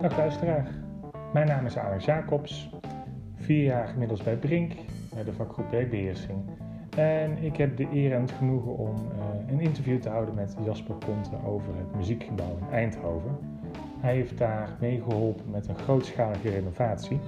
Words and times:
Dag 0.00 0.16
luisteraar, 0.16 0.66
mijn 1.32 1.46
naam 1.46 1.66
is 1.66 1.78
Alex 1.78 2.04
Jacobs, 2.04 2.70
vier 3.36 3.64
jaar 3.64 3.88
inmiddels 3.88 4.22
bij 4.22 4.36
Brink, 4.36 4.72
bij 5.14 5.24
de 5.24 5.32
vakgroep 5.32 5.66
projectbeheersing. 5.66 6.58
En 6.96 7.38
ik 7.38 7.56
heb 7.56 7.76
de 7.76 7.88
eer 7.92 8.12
en 8.12 8.20
het 8.20 8.30
genoegen 8.30 8.76
om 8.76 8.94
uh, 8.94 9.48
een 9.48 9.60
interview 9.60 10.00
te 10.00 10.08
houden 10.08 10.34
met 10.34 10.56
Jasper 10.64 10.94
Ponte 10.94 11.36
over 11.46 11.76
het 11.76 11.94
muziekgebouw 11.94 12.56
in 12.56 12.70
Eindhoven. 12.70 13.38
Hij 14.00 14.14
heeft 14.14 14.38
daar 14.38 14.76
meegeholpen 14.80 15.50
met 15.50 15.68
een 15.68 15.78
grootschalige 15.78 16.50
renovatie 16.50 17.20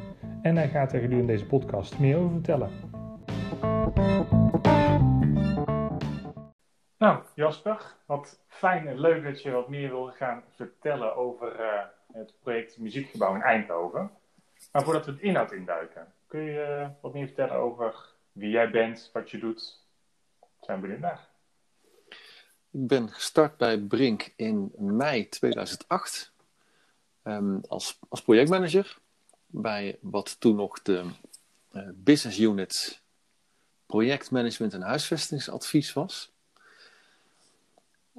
en 0.43 0.57
hij 0.57 0.69
gaat 0.69 0.93
er 0.93 1.01
gedurende 1.01 1.33
deze 1.33 1.47
podcast 1.47 1.99
meer 1.99 2.17
over 2.17 2.33
vertellen. 2.33 2.71
Nou, 6.99 7.23
Jasper, 7.35 7.95
wat 8.07 8.45
fijn 8.47 8.87
en 8.87 9.01
leuk 9.01 9.25
dat 9.25 9.43
je 9.43 9.51
wat 9.51 9.69
meer 9.69 9.91
wil 9.91 10.07
gaan 10.07 10.43
vertellen 10.49 11.17
over 11.17 11.61
uh, 11.61 11.83
het 12.13 12.35
project 12.43 12.79
Muziekgebouw 12.79 13.35
in 13.35 13.43
Eindhoven. 13.43 14.11
Maar 14.73 14.85
voordat 14.85 15.07
we 15.07 15.13
het 15.13 15.21
inhoud 15.21 15.53
induiken, 15.53 16.13
kun 16.27 16.41
je 16.41 16.79
uh, 16.81 16.89
wat 17.01 17.13
meer 17.13 17.27
vertellen 17.27 17.57
over 17.57 18.11
wie 18.33 18.51
jij 18.51 18.71
bent, 18.71 19.11
wat 19.13 19.31
je 19.31 19.39
doet? 19.39 19.81
Zijn 20.61 20.81
we 20.81 20.99
naar. 20.99 21.29
Ik 22.71 22.87
ben 22.87 23.09
gestart 23.09 23.57
bij 23.57 23.79
Brink 23.79 24.33
in 24.37 24.73
mei 24.77 25.29
2008 25.29 26.33
um, 27.25 27.61
als, 27.69 27.99
als 28.09 28.23
projectmanager 28.23 28.99
bij 29.47 29.99
wat 30.01 30.41
toen 30.41 30.57
nog 30.57 30.83
de 30.83 31.05
uh, 31.73 31.89
business 31.95 32.39
unit 32.39 33.03
projectmanagement 33.87 34.75
en 34.75 34.83
huisvestingsadvies 34.83 35.93
was. 35.93 36.33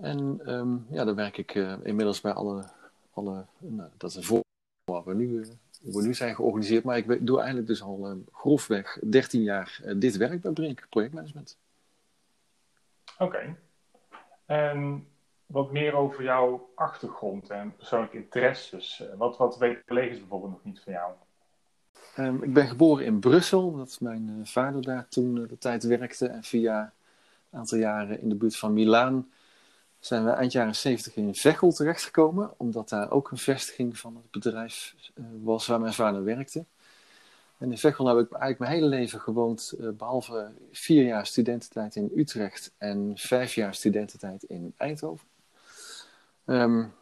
En 0.01 0.41
um, 0.45 0.85
ja, 0.89 1.03
daar 1.03 1.15
werk 1.15 1.37
ik 1.37 1.55
uh, 1.55 1.75
inmiddels 1.83 2.21
bij 2.21 2.33
alle, 2.33 2.69
alle 3.13 3.45
nou, 3.59 3.89
dat 3.97 4.09
is 4.09 4.15
een 4.15 4.23
voor 4.23 4.43
waar 4.91 5.03
we 5.03 5.13
nu, 5.13 5.27
uh, 5.27 5.45
we 5.81 6.01
nu 6.01 6.13
zijn 6.13 6.35
georganiseerd. 6.35 6.83
Maar 6.83 6.97
ik 6.97 7.25
doe 7.27 7.37
eigenlijk 7.37 7.67
dus 7.67 7.81
al 7.81 8.11
uh, 8.11 8.17
grofweg 8.31 8.99
13 9.09 9.41
jaar 9.41 9.81
dit 9.95 10.17
werk 10.17 10.41
bij 10.41 10.51
Brink, 10.51 10.85
projectmanagement. 10.89 11.57
Oké. 13.17 13.23
Okay. 13.23 13.55
En 14.45 15.07
wat 15.45 15.71
meer 15.71 15.93
over 15.93 16.23
jouw 16.23 16.69
achtergrond 16.75 17.49
en 17.49 17.75
persoonlijke 17.75 18.17
interesses. 18.17 19.03
Wat, 19.17 19.37
wat 19.37 19.57
weten 19.57 19.83
collega's 19.85 20.19
bijvoorbeeld 20.19 20.51
nog 20.51 20.63
niet 20.63 20.79
van 20.79 20.93
jou? 20.93 21.13
Um, 22.17 22.43
ik 22.43 22.53
ben 22.53 22.67
geboren 22.67 23.05
in 23.05 23.19
Brussel, 23.19 23.75
dat 23.75 23.97
mijn 23.99 24.41
vader 24.43 24.81
daar 24.81 25.07
toen 25.07 25.33
de 25.33 25.57
tijd 25.57 25.83
werkte. 25.83 26.27
En 26.27 26.43
via 26.43 26.93
een 27.49 27.59
aantal 27.59 27.77
jaren 27.77 28.21
in 28.21 28.29
de 28.29 28.35
buurt 28.35 28.55
van 28.55 28.73
Milaan 28.73 29.27
zijn 30.05 30.25
we 30.25 30.31
eind 30.31 30.51
jaren 30.51 30.75
70 30.75 31.15
in 31.15 31.35
Veghel 31.35 31.71
terechtgekomen, 31.71 32.53
omdat 32.57 32.89
daar 32.89 33.11
ook 33.11 33.31
een 33.31 33.37
vestiging 33.37 33.97
van 33.97 34.15
het 34.15 34.31
bedrijf 34.31 34.95
uh, 35.15 35.25
was 35.43 35.67
waar 35.67 35.79
mijn 35.79 35.93
vader 35.93 36.23
werkte. 36.23 36.65
En 37.57 37.71
in 37.71 37.77
Veghel 37.77 38.07
heb 38.07 38.17
ik 38.17 38.31
eigenlijk 38.31 38.59
mijn 38.59 38.71
hele 38.71 38.85
leven 38.85 39.19
gewoond, 39.19 39.73
uh, 39.79 39.89
behalve 39.89 40.51
vier 40.71 41.03
jaar 41.03 41.25
studententijd 41.25 41.95
in 41.95 42.11
Utrecht 42.15 42.71
en 42.77 43.11
vijf 43.15 43.55
jaar 43.55 43.75
studententijd 43.75 44.43
in 44.43 44.73
Eindhoven. 44.77 45.27
Um, 46.45 46.93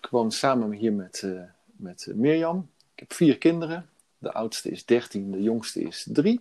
ik 0.00 0.08
woon 0.10 0.32
samen 0.32 0.72
hier 0.72 0.92
met, 0.92 1.22
uh, 1.24 1.42
met 1.66 2.08
Mirjam. 2.14 2.70
Ik 2.94 3.00
heb 3.00 3.12
vier 3.12 3.38
kinderen. 3.38 3.88
De 4.18 4.32
oudste 4.32 4.70
is 4.70 4.84
13, 4.84 5.30
de 5.30 5.42
jongste 5.42 5.82
is 5.82 6.06
3. 6.08 6.40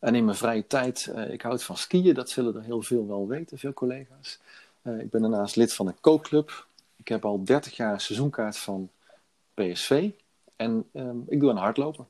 En 0.00 0.14
in 0.14 0.24
mijn 0.24 0.36
vrije 0.36 0.66
tijd, 0.66 1.06
uh, 1.06 1.30
ik 1.30 1.42
houd 1.42 1.62
van 1.62 1.76
skiën, 1.76 2.14
dat 2.14 2.30
zullen 2.30 2.54
er 2.54 2.62
heel 2.62 2.82
veel 2.82 3.06
wel 3.06 3.28
weten, 3.28 3.58
veel 3.58 3.72
collega's. 3.72 4.40
Uh, 4.82 5.00
ik 5.00 5.10
ben 5.10 5.20
daarnaast 5.20 5.56
lid 5.56 5.74
van 5.74 5.86
een 5.86 6.00
kookclub. 6.00 6.66
Ik 6.96 7.08
heb 7.08 7.24
al 7.24 7.44
30 7.44 7.76
jaar 7.76 8.00
seizoenkaart 8.00 8.58
van 8.58 8.90
PSV. 9.54 10.10
En 10.56 10.88
um, 10.92 11.24
ik 11.28 11.40
doe 11.40 11.50
een 11.50 11.56
hardlopen. 11.56 12.06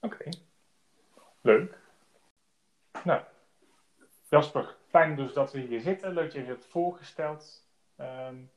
Oké, 0.00 0.28
leuk. 1.40 1.78
Nou, 3.04 3.22
Jasper, 4.28 4.76
fijn 4.88 5.16
dus 5.16 5.32
dat 5.32 5.52
we 5.52 5.60
hier 5.60 5.80
zitten. 5.80 6.12
Leuk 6.12 6.24
dat 6.24 6.32
je 6.32 6.48
hebt 6.48 6.66
voorgesteld. 6.66 7.66
Um, 8.00 8.50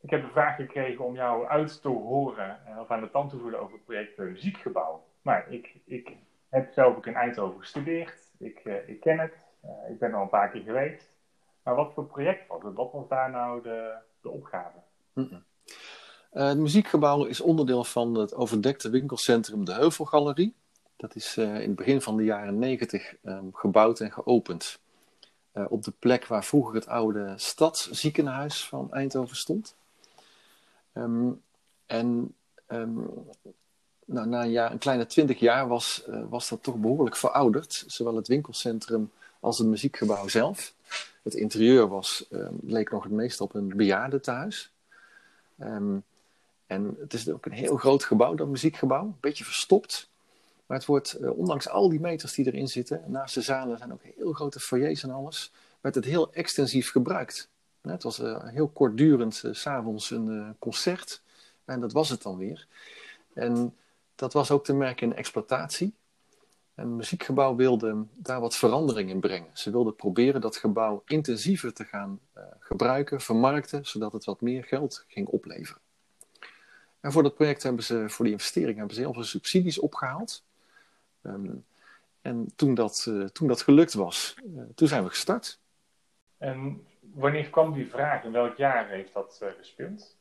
ik 0.00 0.10
heb 0.10 0.22
de 0.22 0.30
vraag 0.30 0.56
gekregen 0.56 1.04
om 1.04 1.14
jou 1.14 1.46
uit 1.46 1.82
te 1.82 1.88
horen 1.88 2.60
of 2.78 2.90
aan 2.90 3.00
de 3.00 3.10
tand 3.10 3.30
te 3.30 3.38
voelen 3.38 3.60
over 3.60 3.74
het 3.74 3.84
project 3.84 4.18
Muziekgebouw. 4.18 5.04
Maar 5.22 5.52
ik, 5.52 5.74
ik 5.84 6.16
heb 6.52 6.72
zelf 6.72 6.96
ook 6.96 7.06
in 7.06 7.14
Eindhoven 7.14 7.60
gestudeerd. 7.60 8.14
Ik, 8.38 8.60
uh, 8.64 8.88
ik 8.88 9.00
ken 9.00 9.18
het. 9.18 9.34
Uh, 9.64 9.90
ik 9.90 9.98
ben 9.98 10.10
er 10.10 10.16
al 10.16 10.22
een 10.22 10.28
paar 10.28 10.50
keer 10.50 10.62
geweest. 10.62 11.08
Maar 11.62 11.74
wat 11.74 11.92
voor 11.92 12.06
project 12.06 12.48
was 12.48 12.62
het? 12.62 12.74
Wat 12.74 12.92
was 12.92 13.08
daar 13.08 13.30
nou 13.30 13.62
de, 13.62 13.94
de 14.20 14.28
opgave? 14.28 14.78
Uh, 15.14 15.36
het 16.32 16.58
muziekgebouw 16.58 17.24
is 17.24 17.40
onderdeel 17.40 17.84
van 17.84 18.14
het 18.14 18.34
overdekte 18.34 18.90
winkelcentrum 18.90 19.64
De 19.64 19.72
Heuvelgalerie. 19.72 20.54
Dat 20.96 21.14
is 21.14 21.36
in 21.36 21.46
het 21.46 21.76
begin 21.76 22.00
van 22.00 22.16
de 22.16 22.24
jaren 22.24 22.58
negentig 22.58 23.14
um, 23.24 23.54
gebouwd 23.54 24.00
en 24.00 24.12
geopend. 24.12 24.80
op 25.52 25.82
de 25.82 25.92
plek 25.98 26.26
waar 26.26 26.44
vroeger 26.44 26.74
het 26.74 26.86
oude 26.86 27.32
stadsziekenhuis 27.36 28.68
van 28.68 28.92
Eindhoven 28.92 29.36
stond. 29.36 29.76
Um, 30.94 31.42
en 31.86 32.34
um, 32.68 33.28
nou, 34.12 34.26
na 34.26 34.44
een, 34.44 34.72
een 34.72 34.78
kleine 34.78 35.06
twintig 35.06 35.38
jaar 35.38 35.68
was, 35.68 36.04
uh, 36.08 36.22
was 36.28 36.48
dat 36.48 36.62
toch 36.62 36.76
behoorlijk 36.76 37.16
verouderd. 37.16 37.84
Zowel 37.86 38.16
het 38.16 38.28
winkelcentrum 38.28 39.10
als 39.40 39.58
het 39.58 39.66
muziekgebouw 39.66 40.28
zelf. 40.28 40.74
Het 41.22 41.34
interieur 41.34 41.88
was, 41.88 42.26
uh, 42.30 42.48
leek 42.62 42.90
nog 42.90 43.02
het 43.02 43.12
meest 43.12 43.40
op 43.40 43.54
een 43.54 43.76
bejaardentehuis. 43.76 44.70
Um, 45.60 46.04
en 46.66 46.96
het 47.00 47.12
is 47.12 47.28
ook 47.28 47.46
een 47.46 47.52
heel 47.52 47.76
groot 47.76 48.04
gebouw, 48.04 48.34
dat 48.34 48.46
muziekgebouw. 48.46 49.04
Een 49.04 49.16
beetje 49.20 49.44
verstopt. 49.44 50.08
Maar 50.66 50.76
het 50.76 50.86
wordt, 50.86 51.20
uh, 51.20 51.38
ondanks 51.38 51.68
al 51.68 51.88
die 51.88 52.00
meters 52.00 52.34
die 52.34 52.46
erin 52.46 52.68
zitten, 52.68 53.02
naast 53.06 53.34
de 53.34 53.40
zalen 53.40 53.78
zijn 53.78 53.92
ook 53.92 54.02
heel 54.16 54.32
grote 54.32 54.60
foyers 54.60 55.02
en 55.02 55.10
alles, 55.10 55.52
werd 55.80 55.94
het 55.94 56.04
heel 56.04 56.32
extensief 56.32 56.90
gebruikt. 56.90 57.48
Het 57.80 58.02
was 58.02 58.22
heel 58.44 58.68
kortdurend, 58.68 59.42
s'avonds 59.50 60.10
een 60.10 60.56
concert. 60.58 61.20
En 61.64 61.80
dat 61.80 61.92
was 61.92 62.08
het 62.08 62.22
dan 62.22 62.36
weer. 62.36 62.66
En 63.32 63.74
dat 64.14 64.32
was 64.32 64.50
ook 64.50 64.64
te 64.64 64.74
merken 64.74 65.10
in 65.10 65.16
exploitatie. 65.16 65.94
En 66.74 66.86
het 66.86 66.96
muziekgebouw 66.96 67.54
wilde 67.54 68.06
daar 68.14 68.40
wat 68.40 68.56
verandering 68.56 69.10
in 69.10 69.20
brengen. 69.20 69.50
Ze 69.52 69.70
wilden 69.70 69.96
proberen 69.96 70.40
dat 70.40 70.56
gebouw 70.56 71.02
intensiever 71.06 71.72
te 71.72 71.84
gaan 71.84 72.20
uh, 72.36 72.42
gebruiken, 72.58 73.20
vermarkten, 73.20 73.86
zodat 73.86 74.12
het 74.12 74.24
wat 74.24 74.40
meer 74.40 74.64
geld 74.64 75.04
ging 75.08 75.28
opleveren. 75.28 75.80
En 77.00 77.12
voor 77.12 77.22
dat 77.22 77.34
project 77.34 77.62
hebben 77.62 77.84
ze, 77.84 78.08
voor 78.08 78.24
die 78.24 78.34
investering, 78.34 78.76
hebben 78.76 78.94
ze 78.94 79.00
heel 79.00 79.12
veel 79.12 79.22
subsidies 79.22 79.78
opgehaald. 79.78 80.44
Um, 81.22 81.64
en 82.20 82.52
toen 82.56 82.74
dat, 82.74 83.06
uh, 83.08 83.24
toen 83.24 83.48
dat 83.48 83.62
gelukt 83.62 83.94
was, 83.94 84.34
uh, 84.44 84.62
toen 84.74 84.88
zijn 84.88 85.02
we 85.02 85.08
gestart. 85.08 85.60
En 86.38 86.86
wanneer 87.00 87.50
kwam 87.50 87.72
die 87.72 87.90
vraag? 87.90 88.24
In 88.24 88.32
welk 88.32 88.56
jaar 88.56 88.88
heeft 88.88 89.12
dat 89.12 89.40
gespeeld? 89.58 90.16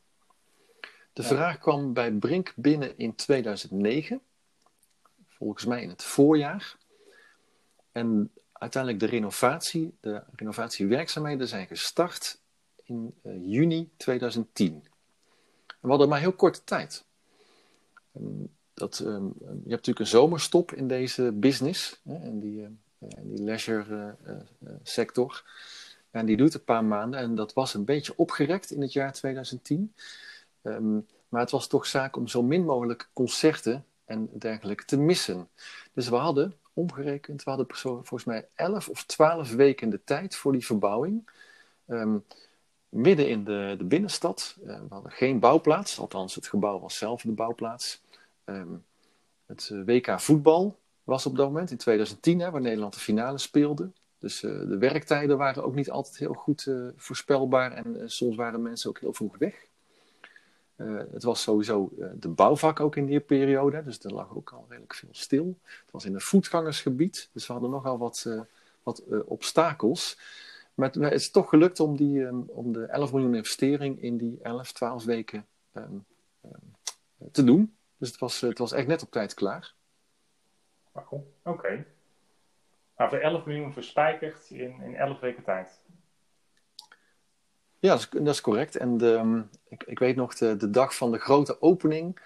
De 1.13 1.23
vraag 1.23 1.57
kwam 1.57 1.93
bij 1.93 2.11
Brink 2.11 2.53
binnen 2.55 2.97
in 2.97 3.15
2009, 3.15 4.21
volgens 5.27 5.65
mij 5.65 5.81
in 5.81 5.89
het 5.89 6.03
voorjaar. 6.03 6.77
En 7.91 8.31
uiteindelijk 8.51 9.03
de 9.03 9.09
renovatie, 9.09 9.97
de 9.99 10.23
renovatiewerkzaamheden 10.35 11.47
zijn 11.47 11.67
gestart 11.67 12.39
in 12.83 13.13
uh, 13.23 13.33
juni 13.51 13.89
2010. 13.97 14.73
En 15.67 15.77
we 15.81 15.87
hadden 15.87 16.09
maar 16.09 16.19
heel 16.19 16.33
korte 16.33 16.63
tijd. 16.63 17.05
En 18.11 18.55
dat, 18.73 18.99
um, 18.99 19.33
je 19.39 19.49
hebt 19.49 19.69
natuurlijk 19.69 19.99
een 19.99 20.07
zomerstop 20.07 20.71
in 20.71 20.87
deze 20.87 21.31
business, 21.31 21.99
hè, 22.03 22.15
in 22.15 22.39
die, 22.39 22.61
uh, 22.61 22.67
in 22.99 23.35
die 23.35 23.43
leisure 23.43 24.15
uh, 24.27 24.35
sector. 24.83 25.43
En 26.11 26.25
die 26.25 26.37
doet 26.37 26.53
een 26.53 26.63
paar 26.63 26.85
maanden 26.85 27.19
en 27.19 27.35
dat 27.35 27.53
was 27.53 27.73
een 27.73 27.85
beetje 27.85 28.13
opgerekt 28.15 28.71
in 28.71 28.81
het 28.81 28.93
jaar 28.93 29.13
2010. 29.13 29.93
Um, 30.61 31.07
maar 31.29 31.41
het 31.41 31.51
was 31.51 31.67
toch 31.67 31.85
zaak 31.85 32.15
om 32.15 32.27
zo 32.27 32.43
min 32.43 32.65
mogelijk 32.65 33.09
concerten 33.13 33.85
en 34.05 34.29
dergelijke 34.33 34.85
te 34.85 34.97
missen. 34.97 35.49
Dus 35.93 36.09
we 36.09 36.15
hadden, 36.15 36.53
omgerekend, 36.73 37.43
we 37.43 37.49
hadden 37.49 37.67
volgens 37.77 38.23
mij 38.23 38.47
11 38.55 38.89
of 38.89 39.03
12 39.03 39.51
weken 39.51 39.89
de 39.89 40.03
tijd 40.03 40.35
voor 40.35 40.51
die 40.51 40.65
verbouwing. 40.65 41.29
Um, 41.87 42.25
midden 42.89 43.29
in 43.29 43.43
de, 43.43 43.75
de 43.77 43.83
binnenstad. 43.83 44.57
Uh, 44.63 44.79
we 44.79 44.85
hadden 44.89 45.11
geen 45.11 45.39
bouwplaats, 45.39 45.99
althans 45.99 46.35
het 46.35 46.47
gebouw 46.47 46.79
was 46.79 46.97
zelf 46.97 47.21
de 47.21 47.31
bouwplaats. 47.31 48.01
Um, 48.45 48.83
het 49.45 49.69
uh, 49.73 49.83
WK 49.85 50.19
voetbal 50.19 50.77
was 51.03 51.25
op 51.25 51.35
dat 51.35 51.47
moment, 51.47 51.71
in 51.71 51.77
2010, 51.77 52.39
hè, 52.39 52.51
waar 52.51 52.61
Nederland 52.61 52.93
de 52.93 52.99
finale 52.99 53.37
speelde. 53.37 53.91
Dus 54.17 54.43
uh, 54.43 54.59
de 54.59 54.77
werktijden 54.77 55.37
waren 55.37 55.63
ook 55.63 55.75
niet 55.75 55.91
altijd 55.91 56.17
heel 56.17 56.33
goed 56.33 56.67
voorspelbaar 56.95 57.71
en 57.71 58.11
soms 58.11 58.35
waren 58.35 58.61
mensen 58.61 58.89
ook 58.89 58.99
heel 58.99 59.13
vroeg 59.13 59.37
weg. 59.37 59.69
Uh, 60.81 61.01
het 61.11 61.23
was 61.23 61.41
sowieso 61.41 61.91
uh, 61.97 62.07
de 62.13 62.27
bouwvak 62.27 62.79
ook 62.79 62.95
in 62.95 63.05
die 63.05 63.19
periode, 63.19 63.83
dus 63.83 64.03
er 64.03 64.13
lag 64.13 64.35
ook 64.35 64.51
al 64.51 64.65
redelijk 64.69 64.93
veel 64.93 65.09
stil. 65.11 65.57
Het 65.63 65.91
was 65.91 66.05
in 66.05 66.13
een 66.13 66.21
voetgangersgebied, 66.21 67.29
dus 67.33 67.47
we 67.47 67.53
hadden 67.53 67.71
nogal 67.71 67.97
wat, 67.97 68.23
uh, 68.27 68.41
wat 68.83 69.03
obstakels. 69.25 70.19
Maar 70.73 70.91
het, 70.91 71.13
is 71.13 71.31
toch 71.31 71.49
gelukt 71.49 71.79
om, 71.79 71.95
die, 71.95 72.21
um, 72.21 72.43
om 72.47 72.73
de 72.73 72.85
11 72.85 73.13
miljoen 73.13 73.35
investering 73.35 74.01
in 74.01 74.17
die 74.17 74.39
11, 74.41 74.71
12 74.71 75.03
weken 75.03 75.45
ehm, 75.71 75.97
te 77.31 77.43
doen. 77.43 77.75
Dus 77.97 78.09
het 78.09 78.19
was, 78.19 78.41
het 78.41 78.57
was 78.57 78.71
echt 78.71 78.87
net 78.87 79.01
op 79.03 79.11
tijd 79.11 79.33
klaar. 79.33 79.73
Oké. 81.43 81.85
Nou, 82.97 83.09
voor 83.09 83.19
11 83.19 83.45
miljoen 83.45 83.73
verspijkerd 83.73 84.49
in, 84.49 84.81
in 84.81 84.95
11 84.95 85.19
weken 85.19 85.43
tijd. 85.43 85.80
Ja, 87.81 87.89
dat 87.89 87.99
is, 87.99 88.09
dat 88.09 88.33
is 88.33 88.41
correct. 88.41 88.75
En 88.75 88.97
de, 88.97 89.43
ik, 89.67 89.83
ik 89.83 89.99
weet 89.99 90.15
nog 90.15 90.35
de, 90.35 90.55
de 90.55 90.69
dag 90.69 90.95
van 90.95 91.11
de 91.11 91.17
grote 91.17 91.61
opening. 91.61 92.19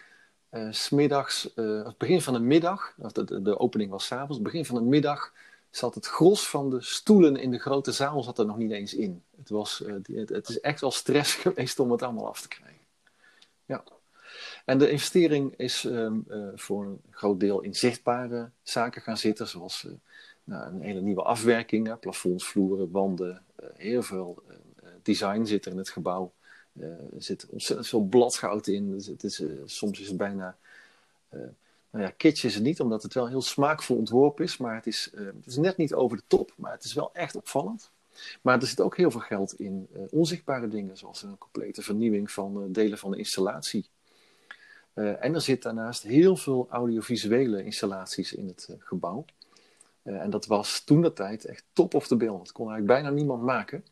Uh, 0.51 0.67
smiddags, 0.71 1.51
uh, 1.55 1.85
het 1.85 1.97
begin 1.97 2.21
van 2.21 2.33
de 2.33 2.39
middag, 2.39 2.95
de, 3.11 3.41
de, 3.41 3.59
opening 3.59 3.91
was 3.91 4.05
s'avonds, 4.05 4.41
begin 4.41 4.65
van 4.65 4.75
de 4.75 4.81
middag 4.81 5.33
zat 5.69 5.95
het 5.95 6.05
gros 6.05 6.49
van 6.49 6.69
de 6.69 6.81
stoelen 6.81 7.35
in 7.35 7.51
de 7.51 7.59
grote 7.59 7.91
zaal 7.91 8.23
zat 8.23 8.39
er 8.39 8.45
nog 8.45 8.57
niet 8.57 8.71
eens 8.71 8.93
in. 8.93 9.23
Het, 9.37 9.49
was, 9.49 9.83
uh, 9.85 9.93
het, 10.15 10.29
het, 10.29 10.49
is 10.49 10.59
echt 10.59 10.81
wel 10.81 10.91
stress 10.91 11.35
geweest 11.43 11.79
om 11.79 11.91
het 11.91 12.01
allemaal 12.01 12.27
af 12.27 12.41
te 12.41 12.47
krijgen. 12.47 12.81
Ja. 13.65 13.83
En 14.65 14.77
de 14.77 14.89
investering 14.89 15.53
is 15.57 15.83
um, 15.83 16.25
voor 16.55 16.85
een 16.85 17.01
groot 17.11 17.39
deel 17.39 17.61
in 17.61 17.75
zichtbare 17.75 18.49
zaken 18.63 19.01
gaan 19.01 19.17
zitten, 19.17 19.47
zoals 19.47 19.87
nou, 20.43 20.73
een 20.73 20.81
hele 20.81 21.01
nieuwe 21.01 21.23
afwerking, 21.23 21.99
plafonds, 21.99 22.45
vloeren, 22.45 22.91
wanden, 22.91 23.43
heel 23.73 24.03
veel 24.03 24.43
design 25.05 25.45
zit 25.45 25.65
er 25.65 25.71
in 25.71 25.77
het 25.77 25.89
gebouw. 25.89 26.31
Uh, 26.73 26.85
er 26.85 27.23
zit 27.23 27.45
ontzettend 27.49 27.87
veel 27.87 28.01
bladgoud 28.01 28.67
in. 28.67 28.91
Dus 28.91 29.05
het 29.05 29.23
is, 29.23 29.39
uh, 29.39 29.51
soms 29.65 29.99
is 29.99 30.07
het 30.07 30.17
bijna. 30.17 30.57
Uh, 31.33 31.41
nou 31.89 32.05
ja, 32.05 32.13
kitsch 32.17 32.43
is 32.43 32.55
het 32.55 32.63
niet, 32.63 32.79
omdat 32.79 33.03
het 33.03 33.13
wel 33.13 33.27
heel 33.27 33.41
smaakvol 33.41 33.97
ontworpen 33.97 34.45
is. 34.45 34.57
Maar 34.57 34.75
het 34.75 34.87
is, 34.87 35.11
het 35.15 35.45
is 35.45 35.57
net 35.57 35.77
niet 35.77 35.93
over 35.93 36.17
de 36.17 36.23
top. 36.27 36.53
Maar 36.55 36.71
het 36.71 36.83
is 36.83 36.93
wel 36.93 37.09
echt 37.13 37.35
opvallend. 37.35 37.89
Maar 38.41 38.61
er 38.61 38.67
zit 38.67 38.81
ook 38.81 38.97
heel 38.97 39.11
veel 39.11 39.19
geld 39.19 39.59
in 39.59 39.87
onzichtbare 40.09 40.67
dingen, 40.67 40.97
zoals 40.97 41.23
een 41.23 41.37
complete 41.37 41.81
vernieuwing 41.81 42.31
van 42.31 42.71
delen 42.71 42.97
van 42.97 43.11
de 43.11 43.17
installatie. 43.17 43.85
en 44.93 45.33
er 45.33 45.41
zit 45.41 45.61
daarnaast 45.61 46.03
heel 46.03 46.35
veel 46.35 46.67
audiovisuele 46.69 47.63
installaties 47.63 48.33
in 48.33 48.47
het 48.47 48.69
gebouw. 48.79 49.25
en 50.03 50.29
dat 50.29 50.45
was 50.45 50.83
toen 50.83 51.01
de 51.01 51.13
tijd 51.13 51.45
echt 51.45 51.63
top 51.73 51.93
of 51.93 52.07
the 52.07 52.15
bill. 52.15 52.37
Dat 52.37 52.51
kon 52.51 52.69
eigenlijk 52.69 53.01
bijna 53.01 53.15
niemand 53.15 53.41
maken 53.41 53.83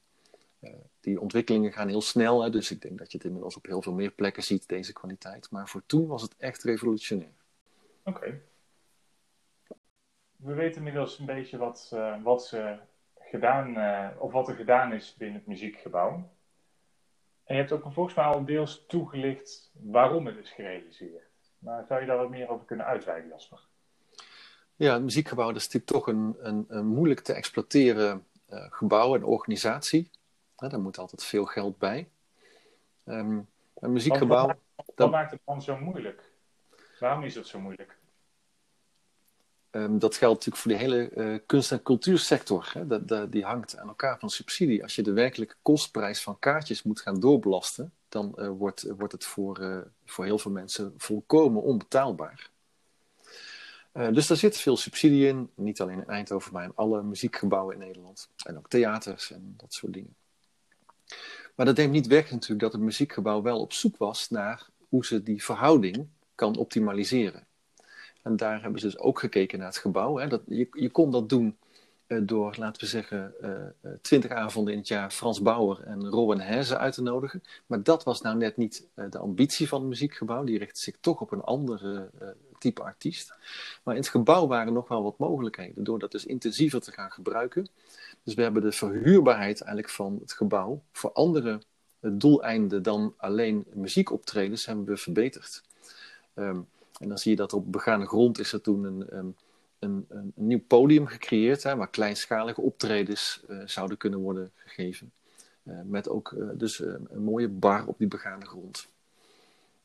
die 0.99 1.19
ontwikkelingen 1.19 1.73
gaan 1.73 1.87
heel 1.87 2.01
snel, 2.01 2.43
hè, 2.43 2.49
dus 2.49 2.71
ik 2.71 2.81
denk 2.81 2.97
dat 2.97 3.11
je 3.11 3.17
het 3.17 3.25
inmiddels 3.25 3.57
op 3.57 3.65
heel 3.65 3.81
veel 3.81 3.93
meer 3.93 4.11
plekken 4.11 4.43
ziet, 4.43 4.67
deze 4.67 4.93
kwaliteit. 4.93 5.51
Maar 5.51 5.67
voor 5.67 5.83
toen 5.85 6.07
was 6.07 6.21
het 6.21 6.35
echt 6.37 6.63
revolutionair. 6.63 7.31
Oké. 8.03 8.41
We 10.35 10.53
weten 10.53 10.77
inmiddels 10.77 11.19
een 11.19 11.25
beetje 11.25 11.57
wat, 11.57 11.91
uh, 11.93 12.23
wat, 12.23 12.45
ze 12.45 12.77
gedaan, 13.19 13.77
uh, 13.77 14.09
of 14.17 14.31
wat 14.31 14.47
er 14.47 14.55
gedaan 14.55 14.93
is 14.93 15.15
binnen 15.17 15.37
het 15.37 15.47
muziekgebouw. 15.47 16.31
En 17.43 17.55
je 17.55 17.61
hebt 17.61 17.71
ook 17.71 17.93
volgens 17.93 18.15
mij 18.15 18.25
al 18.25 18.45
deels 18.45 18.85
toegelicht 18.87 19.71
waarom 19.73 20.25
het 20.25 20.37
is 20.37 20.51
gerealiseerd. 20.51 21.31
Maar 21.57 21.85
zou 21.85 22.01
je 22.01 22.07
daar 22.07 22.17
wat 22.17 22.29
meer 22.29 22.49
over 22.49 22.65
kunnen 22.65 22.85
uitweiden, 22.85 23.29
Jasper? 23.29 23.59
Ja, 24.75 24.93
het 24.93 25.03
muziekgebouw 25.03 25.47
dat 25.47 25.55
is 25.55 25.69
natuurlijk 25.69 25.91
toch 25.91 26.07
een, 26.07 26.35
een, 26.39 26.65
een 26.67 26.85
moeilijk 26.85 27.19
te 27.19 27.33
exploiteren 27.33 28.25
uh, 28.49 28.65
gebouw 28.69 29.15
en 29.15 29.23
organisatie. 29.23 30.09
Ja, 30.63 30.69
daar 30.69 30.79
moet 30.79 30.97
altijd 30.97 31.23
veel 31.23 31.45
geld 31.45 31.77
bij. 31.77 32.09
Um, 33.05 33.47
een 33.75 33.91
muziekgebouw. 33.91 34.47
Wat, 34.75 34.91
wat, 34.95 35.11
maakt 35.11 35.31
het 35.31 35.39
dan 35.45 35.61
zo 35.61 35.77
moeilijk? 35.77 36.31
Waarom 36.99 37.23
is 37.23 37.35
het 37.35 37.47
zo 37.47 37.59
moeilijk? 37.59 37.97
Um, 39.71 39.99
dat 39.99 40.15
geldt 40.15 40.45
natuurlijk 40.45 40.63
voor 40.63 40.71
de 40.71 40.77
hele 40.77 41.31
uh, 41.31 41.39
kunst- 41.45 41.71
en 41.71 41.81
cultuursector. 41.81 42.69
Hè. 42.73 42.87
Dat, 42.87 43.07
dat, 43.07 43.31
die 43.31 43.43
hangt 43.43 43.77
aan 43.77 43.87
elkaar 43.87 44.19
van 44.19 44.29
subsidie. 44.29 44.83
Als 44.83 44.95
je 44.95 45.01
de 45.01 45.13
werkelijke 45.13 45.55
kostprijs 45.61 46.21
van 46.21 46.39
kaartjes 46.39 46.83
moet 46.83 47.01
gaan 47.01 47.19
doorbelasten, 47.19 47.93
dan 48.09 48.33
uh, 48.35 48.47
wordt, 48.47 48.87
wordt 48.97 49.13
het 49.13 49.25
voor, 49.25 49.59
uh, 49.59 49.77
voor 50.05 50.25
heel 50.25 50.39
veel 50.39 50.51
mensen 50.51 50.93
volkomen 50.97 51.61
onbetaalbaar. 51.61 52.49
dus 53.91 54.27
daar 54.27 54.37
zit 54.37 54.57
veel 54.57 54.77
subsidie 54.77 55.27
in, 55.27 55.49
niet 55.55 55.81
alleen 55.81 55.99
in 55.99 56.07
Eindhoven, 56.07 56.53
maar 56.53 56.63
in 56.63 56.75
alle 56.75 57.03
muziekgebouwen 57.03 57.73
in 57.73 57.79
Nederland. 57.79 58.29
En 58.45 58.57
ook 58.57 58.69
theaters 58.69 59.31
en 59.31 59.53
dat 59.57 59.73
soort 59.73 59.93
dingen. 59.93 60.15
Maar 61.55 61.65
dat 61.65 61.77
neemt 61.77 61.91
niet 61.91 62.07
weg 62.07 62.31
natuurlijk 62.31 62.61
dat 62.61 62.71
het 62.71 62.81
muziekgebouw 62.81 63.41
wel 63.41 63.59
op 63.59 63.73
zoek 63.73 63.97
was 63.97 64.29
naar 64.29 64.67
hoe 64.89 65.05
ze 65.05 65.23
die 65.23 65.43
verhouding 65.43 66.07
kan 66.35 66.55
optimaliseren. 66.55 67.47
En 68.21 68.35
daar 68.35 68.61
hebben 68.61 68.79
ze 68.79 68.85
dus 68.85 68.99
ook 68.99 69.19
gekeken 69.19 69.57
naar 69.57 69.67
het 69.67 69.77
gebouw. 69.77 70.17
Hè. 70.17 70.27
Dat, 70.27 70.41
je, 70.47 70.67
je 70.71 70.89
kon 70.89 71.11
dat 71.11 71.29
doen 71.29 71.57
uh, 72.07 72.19
door, 72.23 72.55
laten 72.57 72.81
we 72.81 72.87
zeggen, 72.87 73.33
eh, 73.41 73.65
eh, 73.65 73.91
twintig 74.01 74.31
uh, 74.31 74.37
avonden 74.37 74.73
in 74.73 74.79
het 74.79 74.87
jaar 74.87 75.11
Frans 75.11 75.41
Bauer 75.41 75.83
en 75.83 76.09
Robin 76.09 76.39
Herze 76.39 76.77
uit 76.77 76.93
te 76.93 77.01
nodigen. 77.01 77.43
Maar 77.65 77.83
dat 77.83 78.03
was 78.03 78.21
nou 78.21 78.37
net 78.37 78.57
niet 78.57 78.87
de 79.09 79.17
ambitie 79.17 79.67
van 79.67 79.79
het 79.79 79.89
muziekgebouw. 79.89 80.43
Die 80.43 80.57
richtte 80.57 80.81
zich 80.81 80.95
toch 80.99 81.21
op 81.21 81.31
een 81.31 81.41
andere 81.41 82.09
type 82.59 82.81
artiest. 82.81 83.33
Maar 83.83 83.95
in 83.95 84.01
het 84.01 84.09
gebouw 84.09 84.47
waren 84.47 84.73
nog 84.73 84.87
wel 84.87 85.03
wat 85.03 85.17
mogelijkheden. 85.17 85.83
Door 85.83 85.99
dat 85.99 86.11
dus 86.11 86.25
intensiever 86.25 86.81
te 86.81 86.91
gaan 86.91 87.11
gebruiken, 87.11 87.67
dus 88.23 88.33
we 88.33 88.41
hebben 88.41 88.61
de 88.61 88.71
verhuurbaarheid 88.71 89.61
eigenlijk 89.61 89.93
van 89.93 90.17
het 90.21 90.33
gebouw 90.33 90.83
voor 90.91 91.11
andere 91.11 91.61
doeleinden 91.99 92.83
dan 92.83 93.13
alleen 93.17 93.65
muziekoptredens 93.73 94.65
hebben 94.65 94.85
we 94.85 94.97
verbeterd. 94.97 95.63
Um, 96.35 96.67
en 96.99 97.07
dan 97.07 97.17
zie 97.17 97.31
je 97.31 97.37
dat 97.37 97.53
op 97.53 97.71
begane 97.71 98.05
grond 98.05 98.39
is 98.39 98.53
er 98.53 98.61
toen 98.61 98.83
een, 98.83 99.17
um, 99.17 99.35
een, 99.79 100.05
een, 100.09 100.33
een, 100.35 100.47
nieuw 100.47 100.63
podium 100.67 101.07
gecreëerd, 101.07 101.63
hè, 101.63 101.75
waar 101.75 101.89
kleinschalige 101.89 102.61
optredens 102.61 103.43
uh, 103.49 103.61
zouden 103.65 103.97
kunnen 103.97 104.19
worden 104.19 104.51
gegeven. 104.55 105.11
Uh, 105.63 105.79
met 105.83 106.09
ook 106.09 106.35
dus 106.53 106.79
een 106.79 107.23
mooie 107.23 107.47
bar 107.47 107.87
op 107.87 107.97
die 107.97 108.07
begane 108.07 108.45
grond. 108.45 108.87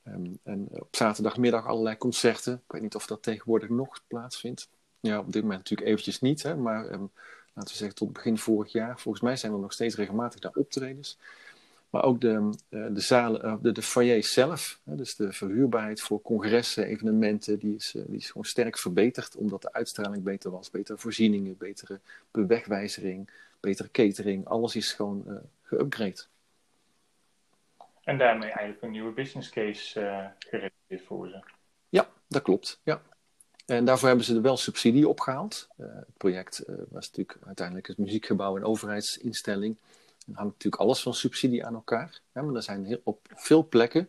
Um, 0.07 0.39
en 0.43 0.69
op 0.71 0.97
zaterdagmiddag 0.97 1.67
allerlei 1.67 1.97
concerten. 1.97 2.55
Ik 2.55 2.73
weet 2.73 2.83
niet 2.83 2.95
of 2.95 3.07
dat 3.07 3.23
tegenwoordig 3.23 3.69
nog 3.69 4.01
plaatsvindt. 4.07 4.69
Ja, 5.01 5.19
op 5.19 5.33
dit 5.33 5.43
moment 5.43 5.61
natuurlijk 5.61 5.89
eventjes 5.89 6.21
niet, 6.21 6.43
hè, 6.43 6.57
maar 6.57 6.91
laten 7.59 7.73
we 7.73 7.79
zeggen 7.79 7.97
tot 7.97 8.13
begin 8.13 8.39
vorig 8.39 8.73
jaar. 8.73 9.01
Volgens 9.01 9.25
mij 9.25 9.37
zijn 9.37 9.53
er 9.53 9.59
nog 9.59 9.73
steeds 9.73 9.97
regelmatig 9.97 10.41
daar 10.41 10.53
optredens. 10.55 11.19
Maar 11.91 12.03
ook 12.03 12.21
de, 12.21 12.51
eh, 12.69 12.87
de 12.91 13.01
zalen, 13.01 13.43
eh, 13.43 13.55
de, 13.61 13.73
de 13.73 13.83
foyer 13.83 14.25
zelf, 14.25 14.81
dus 14.85 15.17
de 15.17 15.33
verhuurbaarheid 15.33 16.01
voor 16.01 16.23
congressen, 16.23 16.87
evenementen, 16.87 17.59
die 17.59 17.75
is, 17.75 17.95
eh, 17.95 18.03
die 18.07 18.17
is 18.17 18.27
gewoon 18.27 18.45
sterk 18.45 18.79
verbeterd. 18.79 19.37
Omdat 19.37 19.63
de 19.63 19.73
uitstraling 19.73 20.23
beter 20.23 20.51
was. 20.51 20.71
Betere 20.71 20.99
voorzieningen, 20.99 21.57
betere 21.57 22.01
bewegwijzering, 22.31 23.31
betere 23.61 23.91
catering. 23.91 24.47
Alles 24.47 24.77
is 24.77 24.93
gewoon 24.93 25.25
uh, 25.27 25.35
geüpgrade. 25.63 26.27
En 28.05 28.19
daarmee 28.19 28.49
eigenlijk 28.49 28.83
een 28.83 28.91
nieuwe 28.91 29.13
business 29.13 29.51
case 29.51 30.01
uh, 30.01 30.27
gerealiseerd 30.39 31.03
voor 31.07 31.29
ze. 31.29 31.41
Ja, 31.89 32.09
dat 32.29 32.43
klopt. 32.43 32.81
Ja. 32.83 33.03
En 33.69 33.85
daarvoor 33.85 34.09
hebben 34.09 34.27
ze 34.27 34.35
er 34.35 34.43
wel 34.43 34.57
subsidie 34.57 35.09
opgehaald. 35.09 35.69
Uh, 35.77 35.87
het 35.95 36.17
project 36.17 36.65
uh, 36.69 36.77
was 36.89 37.07
natuurlijk 37.07 37.39
uiteindelijk 37.47 37.87
het 37.87 37.99
muziekgebouw 37.99 38.57
en 38.57 38.65
overheidsinstelling. 38.65 39.77
Er 40.27 40.35
hangt 40.35 40.53
natuurlijk 40.53 40.83
alles 40.83 41.03
van 41.03 41.15
subsidie 41.15 41.67
aan 41.67 41.75
elkaar. 41.75 42.21
Maar 42.33 42.55
er 42.55 42.63
zijn 42.63 42.85
heel, 42.85 43.01
op 43.05 43.29
veel 43.35 43.69
plekken 43.69 44.09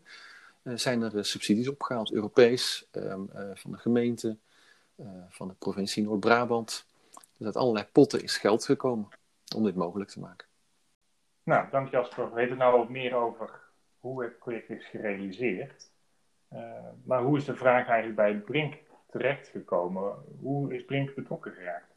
uh, 0.64 0.74
zijn 0.76 1.02
er 1.02 1.26
subsidies 1.26 1.70
opgehaald. 1.70 2.12
Europees, 2.12 2.88
um, 2.92 3.30
van 3.54 3.72
de 3.72 3.78
gemeente, 3.78 4.38
van 5.30 5.48
de 5.48 5.54
provincie 5.54 6.04
Noord-Brabant. 6.04 6.86
Dus 7.38 7.46
uit 7.46 7.56
allerlei 7.56 7.86
potten 7.92 8.24
is 8.24 8.38
geld 8.38 8.66
gekomen 8.66 9.08
om 9.56 9.64
dit 9.64 9.76
mogelijk 9.76 10.10
te 10.10 10.20
maken. 10.20 10.48
Nou, 11.44 11.70
dank 11.72 11.90
Jasper. 11.90 12.30
We 12.30 12.36
weten 12.36 12.58
nou 12.58 12.78
wat 12.78 12.90
meer 12.90 13.16
over 13.16 13.62
hoe 14.00 14.24
het 14.24 14.38
project 14.38 14.70
is 14.70 14.86
gerealiseerd. 14.86 15.90
maar 17.04 17.22
hoe 17.22 17.38
is 17.38 17.46
de 17.46 17.56
vraag 17.56 17.88
eigenlijk 17.88 18.16
bij 18.16 18.36
Brink 18.36 18.88
terechtgekomen? 19.12 20.14
Hoe 20.40 20.76
is 20.76 20.86
Brink 20.86 21.16
betrokken 21.16 21.52
geraakt? 21.52 21.90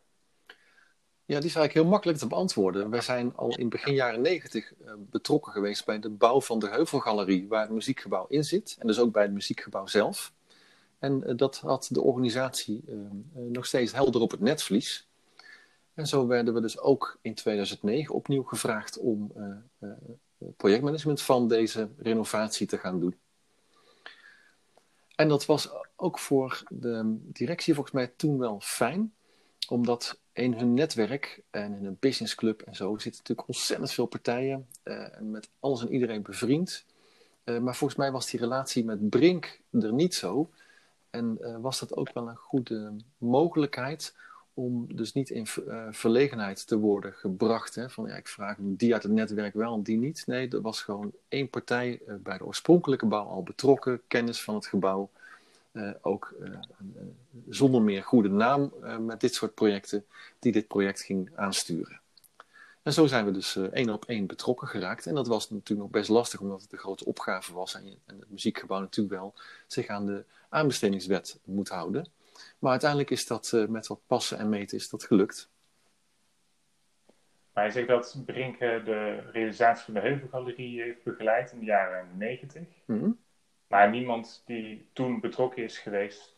Ja, 1.25 1.39
die 1.39 1.49
is 1.49 1.55
eigenlijk 1.55 1.73
heel 1.73 1.93
makkelijk 1.93 2.19
te 2.19 2.27
beantwoorden. 2.27 2.91
Wij 2.91 3.01
zijn 3.01 3.37
al 3.37 3.57
in 3.57 3.69
begin 3.69 3.95
jaren 3.95 4.21
negentig 4.21 4.73
uh, 4.81 4.93
betrokken 4.99 5.53
geweest 5.53 5.85
bij 5.85 5.99
de 5.99 6.11
bouw 6.11 6.41
van 6.41 6.59
de 6.59 6.69
Heuvelgalerie, 6.69 7.49
waar 7.49 7.61
het 7.61 7.71
muziekgebouw 7.71 8.27
in 8.29 8.45
zit. 8.45 8.77
En 8.79 8.87
dus 8.87 8.99
ook 8.99 9.13
bij 9.13 9.23
het 9.23 9.33
muziekgebouw 9.33 9.87
zelf. 9.87 10.33
En 10.99 11.23
uh, 11.27 11.37
dat 11.37 11.59
had 11.59 11.89
de 11.91 12.01
organisatie 12.01 12.85
uh, 12.89 12.97
nog 13.35 13.67
steeds 13.67 13.93
helder 13.93 14.21
op 14.21 14.31
het 14.31 14.41
netvlies. 14.41 15.09
En 15.95 16.07
zo 16.07 16.27
werden 16.27 16.55
we 16.55 16.61
dus 16.61 16.79
ook 16.79 17.19
in 17.23 17.35
2009 17.35 18.15
opnieuw 18.15 18.43
gevraagd 18.43 18.99
om 18.99 19.33
projectmanagement 20.57 21.23
van 21.23 21.49
deze 21.49 21.89
renovatie 21.99 22.67
te 22.67 22.79
gaan 22.79 23.01
doen. 23.01 23.17
En 25.23 25.29
dat 25.29 25.47
was 25.47 25.71
ook 25.97 26.19
voor 26.19 26.63
de 26.69 27.17
directie 27.19 27.75
volgens 27.75 27.95
mij 27.95 28.13
toen 28.17 28.39
wel 28.39 28.61
fijn, 28.61 29.15
omdat 29.69 30.19
in 30.33 30.53
hun 30.53 30.75
netwerk 30.75 31.43
en 31.51 31.75
in 31.75 31.85
een 31.85 31.97
businessclub 32.01 32.63
en 32.63 32.75
zo 32.75 32.93
zitten 32.99 33.21
natuurlijk 33.21 33.49
ontzettend 33.49 33.93
veel 33.93 34.07
partijen 34.07 34.69
uh, 34.85 35.07
met 35.21 35.49
alles 35.61 35.81
en 35.81 35.93
iedereen 35.93 36.23
bevriend. 36.23 36.85
Uh, 37.45 37.59
maar 37.59 37.77
volgens 37.77 37.99
mij 37.99 38.13
was 38.13 38.31
die 38.31 38.41
relatie 38.41 38.85
met 38.85 39.09
Brink 39.09 39.61
er 39.71 39.93
niet 39.93 40.15
zo. 40.15 40.51
En 41.11 41.39
uh, 41.41 41.57
was 41.61 41.79
dat 41.79 41.97
ook 41.97 42.13
wel 42.13 42.29
een 42.29 42.37
goede 42.37 42.97
mogelijkheid 43.19 44.15
om 44.55 44.97
dus 44.97 45.13
niet 45.13 45.31
in 45.31 45.47
uh, 45.69 45.87
verlegenheid 45.91 46.67
te 46.67 46.79
worden 46.79 47.13
gebracht. 47.13 47.75
Hè? 47.75 47.91
Van 47.91 48.07
ja, 48.07 48.15
ik 48.15 48.29
vraag 48.29 48.57
die 48.61 48.93
uit 48.93 49.03
het 49.03 49.13
netwerk 49.13 49.55
wel 49.55 49.75
en 49.75 49.83
die 49.83 49.97
niet. 49.97 50.23
Nee, 50.27 50.49
er 50.49 50.61
was 50.61 50.83
gewoon 50.83 51.13
één 51.29 51.51
partij 51.51 52.01
uh, 52.07 52.15
bij 52.19 52.39
de 52.39 52.45
oorspronkelijke 52.45 53.07
bouw 53.07 53.25
al 53.25 53.43
betrokken, 53.43 54.01
kennis 54.07 54.43
van 54.43 54.55
het 54.55 54.67
gebouw. 54.67 55.11
Uh, 55.73 55.91
ook 56.01 56.35
zonder 57.49 57.83
meer 57.83 58.03
goede 58.03 58.29
naam 58.29 58.73
met 59.01 59.21
dit 59.21 59.35
soort 59.35 59.55
projecten, 59.55 60.05
die 60.39 60.53
dit 60.53 60.67
project 60.67 61.01
ging 61.01 61.31
aansturen. 61.35 62.01
En 62.83 62.93
zo 62.93 63.07
zijn 63.07 63.25
we 63.25 63.31
dus 63.31 63.57
één 63.57 63.91
op 63.91 64.05
één 64.05 64.27
betrokken 64.27 64.69
geraakt. 64.69 65.07
En 65.07 65.15
dat 65.15 65.27
was 65.27 65.51
natuurlijk 65.51 65.81
nog 65.81 65.91
best 65.91 66.09
lastig, 66.09 66.41
omdat 66.41 66.63
het 66.63 66.73
een 66.73 66.79
grote 66.79 67.05
opgave 67.05 67.53
was. 67.53 67.75
En 67.75 67.85
het 68.07 68.31
muziekgebouw 68.31 68.81
natuurlijk 68.81 69.21
wel 69.21 69.35
zich 69.67 69.87
aan 69.87 70.07
de 70.07 70.25
aanbestedingswet 70.49 71.39
moet 71.45 71.69
houden. 71.69 72.07
Maar 72.59 72.71
uiteindelijk 72.71 73.11
is 73.11 73.27
dat 73.27 73.53
uh, 73.55 73.67
met 73.67 73.87
wat 73.87 74.01
passen 74.07 74.39
en 74.39 74.49
meten 74.49 74.79
is 74.79 74.89
dat 74.89 75.05
gelukt. 75.05 75.51
Maar 77.53 77.65
je 77.65 77.71
zegt 77.71 77.89
dat 77.89 78.23
Brinke 78.27 78.83
de 78.85 79.31
realisatie 79.33 79.85
van 79.85 79.95
de 79.95 80.01
Heuvelgalerie 80.01 80.83
heeft 80.83 81.03
begeleid 81.03 81.53
in 81.53 81.59
de 81.59 81.65
jaren 81.65 82.09
90. 82.17 82.63
Mm 82.87 83.19
Maar 83.67 83.91
niemand 83.91 84.43
die 84.47 84.89
toen 84.93 85.21
betrokken 85.21 85.63
is 85.63 85.79
geweest, 85.79 86.37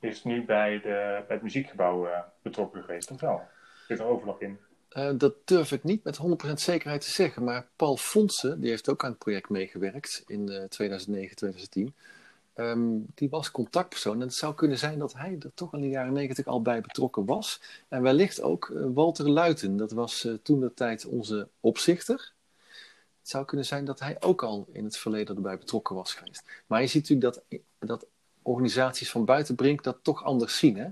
is 0.00 0.24
nu 0.24 0.44
bij, 0.44 0.80
de, 0.80 1.24
bij 1.26 1.36
het 1.36 1.42
muziekgebouw 1.42 2.06
uh, 2.06 2.18
betrokken 2.42 2.82
geweest, 2.82 3.10
of 3.10 3.20
wel? 3.20 3.42
Zit 3.86 3.98
er 3.98 4.04
overlap 4.04 4.42
in? 4.42 4.58
Uh, 4.92 5.10
dat 5.16 5.34
durf 5.44 5.72
ik 5.72 5.84
niet 5.84 6.04
met 6.04 6.18
100% 6.48 6.52
zekerheid 6.52 7.00
te 7.00 7.10
zeggen. 7.10 7.44
Maar 7.44 7.66
Paul 7.76 7.96
Fonsen, 7.96 8.60
die 8.60 8.70
heeft 8.70 8.88
ook 8.88 9.04
aan 9.04 9.10
het 9.10 9.18
project 9.18 9.48
meegewerkt 9.48 10.24
in 10.26 10.66
2009, 10.68 11.36
2010. 11.36 11.94
Um, 12.60 13.06
die 13.14 13.28
was 13.30 13.50
contactpersoon. 13.50 14.14
En 14.14 14.20
het 14.20 14.34
zou 14.34 14.54
kunnen 14.54 14.78
zijn 14.78 14.98
dat 14.98 15.14
hij 15.14 15.36
er 15.40 15.54
toch 15.54 15.74
in 15.74 15.80
de 15.80 15.88
jaren 15.88 16.12
negentig 16.12 16.46
al 16.46 16.62
bij 16.62 16.80
betrokken 16.80 17.24
was. 17.24 17.60
En 17.88 18.02
wellicht 18.02 18.42
ook 18.42 18.68
uh, 18.68 18.86
Walter 18.94 19.28
Luiten. 19.28 19.76
Dat 19.76 19.92
was 19.92 20.24
uh, 20.24 20.34
toen 20.42 20.60
de 20.60 20.74
tijd 20.74 21.06
onze 21.06 21.48
opzichter. 21.60 22.32
Het 23.20 23.28
zou 23.28 23.44
kunnen 23.44 23.66
zijn 23.66 23.84
dat 23.84 24.00
hij 24.00 24.16
ook 24.20 24.42
al 24.42 24.66
in 24.72 24.84
het 24.84 24.96
verleden 24.96 25.36
erbij 25.36 25.58
betrokken 25.58 25.94
was 25.96 26.14
geweest. 26.14 26.42
Maar 26.66 26.80
je 26.80 26.86
ziet 26.86 27.08
natuurlijk 27.08 27.34
dat, 27.34 27.60
dat 27.78 28.06
organisaties 28.42 29.10
van 29.10 29.24
buiten 29.24 29.54
Brink 29.54 29.82
dat 29.82 29.98
toch 30.02 30.24
anders 30.24 30.58
zien. 30.58 30.76
Hè? 30.76 30.88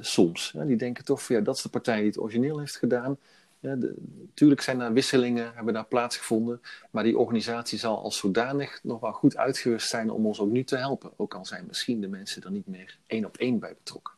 Soms. 0.00 0.52
Hè? 0.52 0.66
Die 0.66 0.76
denken 0.76 1.04
toch 1.04 1.22
van 1.22 1.36
ja, 1.36 1.42
dat 1.42 1.56
is 1.56 1.62
de 1.62 1.68
partij 1.68 1.98
die 1.98 2.06
het 2.06 2.18
origineel 2.18 2.58
heeft 2.58 2.76
gedaan. 2.76 3.18
Ja, 3.60 3.76
natuurlijk 4.18 4.60
zijn 4.60 4.80
er 4.80 4.92
wisselingen, 4.92 5.52
hebben 5.54 5.74
daar 5.74 5.84
plaatsgevonden, 5.84 6.60
maar 6.90 7.02
die 7.02 7.18
organisatie 7.18 7.78
zal 7.78 8.02
als 8.02 8.18
zodanig 8.18 8.80
nog 8.82 9.00
wel 9.00 9.12
goed 9.12 9.36
uitgerust 9.36 9.88
zijn 9.88 10.10
om 10.10 10.26
ons 10.26 10.40
ook 10.40 10.50
nu 10.50 10.64
te 10.64 10.76
helpen. 10.76 11.10
Ook 11.16 11.34
al 11.34 11.44
zijn 11.44 11.64
misschien 11.66 12.00
de 12.00 12.08
mensen 12.08 12.42
er 12.42 12.50
niet 12.50 12.66
meer 12.66 12.98
één 13.06 13.24
op 13.24 13.36
één 13.36 13.58
bij 13.58 13.74
betrokken. 13.74 14.14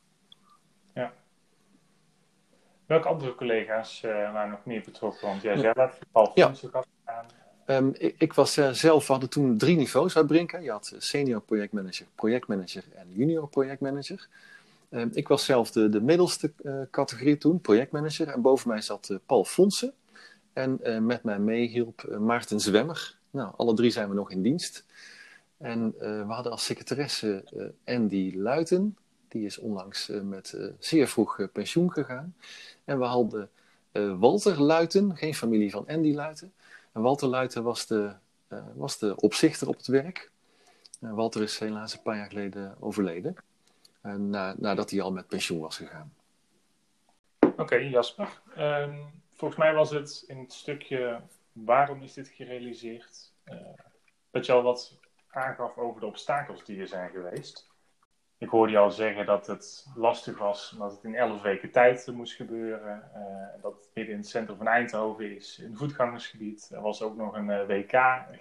Ja. 0.95 1.13
Welke 2.87 3.09
andere 3.09 3.35
collega's 3.35 4.03
uh, 4.05 4.33
waren 4.33 4.51
nog 4.51 4.65
meer 4.65 4.83
betrokken? 4.85 5.29
Want 5.29 5.43
jij 5.43 5.57
zelf, 5.57 5.99
Paul 6.13 6.31
ja. 6.35 6.53
aan. 7.05 7.27
Um, 7.67 7.95
ik, 7.99 8.15
ik, 8.19 8.33
was 8.33 8.59
uh, 8.59 8.71
zelf, 8.71 9.07
we 9.07 9.13
hadden 9.13 9.31
toen 9.31 9.59
drie 9.59 9.77
niveaus 9.77 10.17
uitbrengen. 10.17 10.63
Je 10.63 10.71
had 10.71 10.95
senior 10.99 11.41
projectmanager, 11.41 12.07
projectmanager 12.15 12.85
en 12.95 13.13
junior 13.13 13.49
projectmanager. 13.49 14.29
Ehm, 14.91 15.09
ik 15.13 15.29
was 15.29 15.45
zelf 15.45 15.71
de, 15.71 15.89
de 15.89 16.01
middelste 16.01 16.53
uh, 16.63 16.81
categorie 16.91 17.39
toen, 17.39 17.61
projectmanager. 17.61 18.29
En 18.29 18.41
boven 18.41 18.69
mij 18.69 18.81
zat 18.81 19.09
uh, 19.11 19.19
Paul 19.27 19.45
Fonsen. 19.45 19.93
En 20.53 20.81
uh, 20.83 20.99
met 20.99 21.23
mij 21.23 21.39
meehielp 21.39 22.17
Maarten 22.19 22.61
Zwemmer. 22.61 23.19
Nou, 23.31 23.53
alle 23.57 23.75
drie 23.75 23.91
zijn 23.91 24.09
we 24.09 24.15
nog 24.15 24.31
in 24.31 24.43
dienst. 24.43 24.85
En 25.57 25.95
we 25.99 26.33
hadden 26.33 26.53
als 26.53 26.65
secretaresse 26.65 27.45
Andy 27.85 28.33
Luiten. 28.37 28.97
Die 29.29 29.45
is 29.45 29.59
onlangs 29.59 30.11
met 30.23 30.59
zeer 30.79 31.09
vroeg 31.09 31.49
pensioen 31.53 31.93
gegaan. 31.93 32.35
En 32.85 32.99
we 32.99 33.05
hadden 33.05 33.49
Walter 34.19 34.63
Luiten, 34.63 35.17
geen 35.17 35.35
familie 35.35 35.71
van 35.71 35.87
Andy 35.87 36.15
Luiten. 36.15 36.53
En 36.93 37.03
Walter 37.03 37.29
Luiten 37.29 37.63
was 37.63 37.87
de, 37.87 38.13
was 38.75 38.99
de 38.99 39.17
opzichter 39.17 39.69
op 39.69 39.77
het 39.77 39.87
werk. 39.87 40.31
Walter 40.99 41.43
is 41.43 41.59
helaas 41.59 41.93
een 41.93 42.03
paar 42.03 42.17
jaar 42.17 42.29
geleden 42.29 42.77
overleden. 42.79 43.37
En, 44.01 44.31
na, 44.31 44.55
nadat 44.59 44.91
hij 44.91 45.01
al 45.01 45.13
met 45.13 45.29
pensioen 45.29 45.61
was 45.61 45.77
gegaan. 45.77 46.15
Oké, 47.57 47.77
Jasper. 47.77 48.41
Um, 48.59 49.23
volgens 49.35 49.61
mij 49.61 49.75
was 49.75 49.91
het 49.91 50.25
in 50.27 50.39
het 50.39 50.53
stukje 50.53 51.21
waarom 51.53 52.03
is 52.03 52.13
dit 52.13 52.29
gerealiseerd, 52.29 53.33
uh, 53.45 53.55
dat 54.31 54.47
je 54.47 54.53
al 54.53 54.63
wat 54.63 54.99
aangaf 55.31 55.77
over 55.77 56.01
de 56.01 56.07
obstakels 56.07 56.65
die 56.65 56.81
er 56.81 56.89
zijn 56.89 57.11
geweest. 57.11 57.69
Ik 58.39 58.49
hoorde 58.49 58.73
je 58.73 58.79
al 58.79 58.91
zeggen 58.91 59.27
dat 59.27 59.47
het 59.47 59.87
lastig 59.95 60.39
was, 60.39 60.73
omdat 60.73 60.93
het 60.93 61.05
in 61.05 61.15
elf 61.15 61.43
weken 61.43 61.71
tijd 61.71 62.07
moest 62.13 62.35
gebeuren. 62.35 63.11
Uh, 63.15 63.63
dat 63.63 63.75
het 63.75 63.91
midden 63.95 64.15
in 64.15 64.21
het 64.21 64.29
centrum 64.29 64.57
van 64.57 64.67
Eindhoven 64.67 65.37
is, 65.37 65.59
een 65.59 65.77
voetgangersgebied. 65.77 66.71
Er 66.73 66.81
was 66.81 67.03
ook 67.03 67.17
nog 67.17 67.35
een 67.35 67.67
WK 67.67 67.93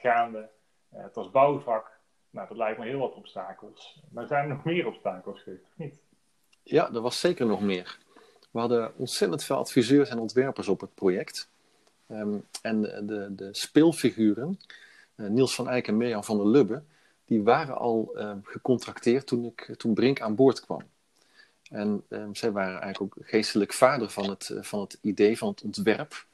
gaande. 0.02 0.50
het 0.90 1.16
was 1.16 1.32
bouwvak. 1.32 1.99
Nou, 2.30 2.48
dat 2.48 2.58
lijkt 2.58 2.80
me 2.80 2.86
heel 2.86 3.00
wat 3.00 3.16
obstakels. 3.16 4.00
Maar 4.12 4.28
zijn 4.28 4.50
er 4.50 4.56
nog 4.56 4.64
meer 4.64 4.88
obstakels 4.88 5.42
geweest, 5.42 5.64
of 5.64 5.78
niet? 5.78 6.00
Ja, 6.64 6.94
er 6.94 7.02
was 7.02 7.20
zeker 7.20 7.46
nog 7.46 7.62
meer. 7.62 7.98
We 8.52 8.60
hadden 8.60 8.98
ontzettend 8.98 9.44
veel 9.44 9.56
adviseurs 9.56 10.10
en 10.10 10.20
ontwerpers 10.20 10.68
op 10.68 10.82
het 10.82 10.96
project. 10.96 11.50
Um, 12.08 12.46
en 12.62 12.82
de, 12.82 13.28
de, 13.36 13.50
speelfiguren, 13.52 14.60
uh, 15.16 15.28
Niels 15.30 15.56
van 15.56 15.70
Eyck 15.70 15.88
en 15.88 15.98
Mirjam 15.98 16.24
van 16.24 16.38
der 16.38 16.48
Lubbe, 16.48 16.84
die 17.26 17.44
waren 17.44 17.78
al 17.78 18.12
uh, 18.16 18.32
gecontracteerd 18.44 19.28
toen, 19.28 19.46
ik, 19.46 19.74
toen 19.78 19.94
Brink 19.94 20.22
aan 20.22 20.36
boord 20.36 20.60
kwam. 20.60 20.82
En 21.70 22.04
um, 22.10 22.36
zij 22.36 22.52
waren 22.52 22.82
eigenlijk 22.82 23.18
ook 23.18 23.28
geestelijk 23.28 23.74
vader 23.74 24.10
van 24.10 24.30
het, 24.30 24.50
uh, 24.50 24.64
van 24.64 24.80
het 24.80 24.98
idee, 25.02 25.38
van 25.38 25.50
het 25.50 25.62
ontwerp. 25.62 26.26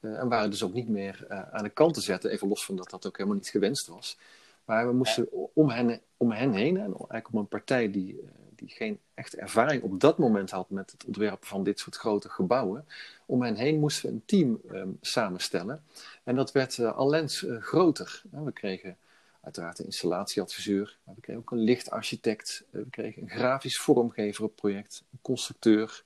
Eh, 0.00 0.18
en 0.18 0.28
waren 0.28 0.50
dus 0.50 0.62
ook 0.62 0.72
niet 0.72 0.88
meer 0.88 1.26
aan 1.52 1.62
de 1.62 1.70
kant 1.70 1.94
te 1.94 2.00
zetten, 2.00 2.30
even 2.30 2.48
los 2.48 2.64
van 2.64 2.76
dat 2.76 2.90
dat 2.90 3.06
ook 3.06 3.16
helemaal 3.16 3.38
niet 3.38 3.48
gewenst 3.48 3.86
was. 3.86 4.18
Maar 4.64 4.86
we 4.86 4.92
moesten 4.92 5.28
om 5.54 5.70
hen, 5.70 6.00
om 6.16 6.30
hen 6.30 6.52
heen, 6.52 6.76
en 6.76 6.84
eigenlijk 6.84 7.32
om 7.32 7.38
een 7.38 7.48
partij 7.48 7.90
die, 7.90 8.20
eh, 8.20 8.28
die 8.54 8.68
geen 8.68 9.00
echte 9.14 9.36
ervaring 9.36 9.82
op 9.82 10.00
dat 10.00 10.18
moment 10.18 10.50
had 10.50 10.70
met 10.70 10.90
het 10.90 11.04
ontwerpen 11.04 11.46
van 11.46 11.64
dit 11.64 11.78
soort 11.78 11.96
grote 11.96 12.28
gebouwen, 12.28 12.86
om 13.26 13.42
hen 13.42 13.56
heen 13.56 13.80
moesten 13.80 14.08
we 14.08 14.14
een 14.14 14.22
team 14.24 14.60
um, 14.70 14.98
samenstellen. 15.00 15.84
En 16.24 16.36
dat 16.36 16.52
werd 16.52 16.78
uh, 16.78 16.96
allens 16.96 17.42
uh, 17.42 17.62
groter. 17.62 18.22
we 18.30 18.52
kregen 18.52 18.96
uiteraard 19.40 19.78
een 19.78 19.84
installatieadviseur, 19.84 20.98
maar 21.04 21.14
we 21.14 21.20
kregen 21.20 21.42
ook 21.42 21.50
een 21.50 21.58
lichtarchitect, 21.58 22.64
we 22.70 22.86
kregen 22.90 23.22
een 23.22 23.30
grafisch 23.30 23.78
vormgever 23.78 24.44
op 24.44 24.56
project, 24.56 25.04
een 25.12 25.18
constructeur, 25.22 26.04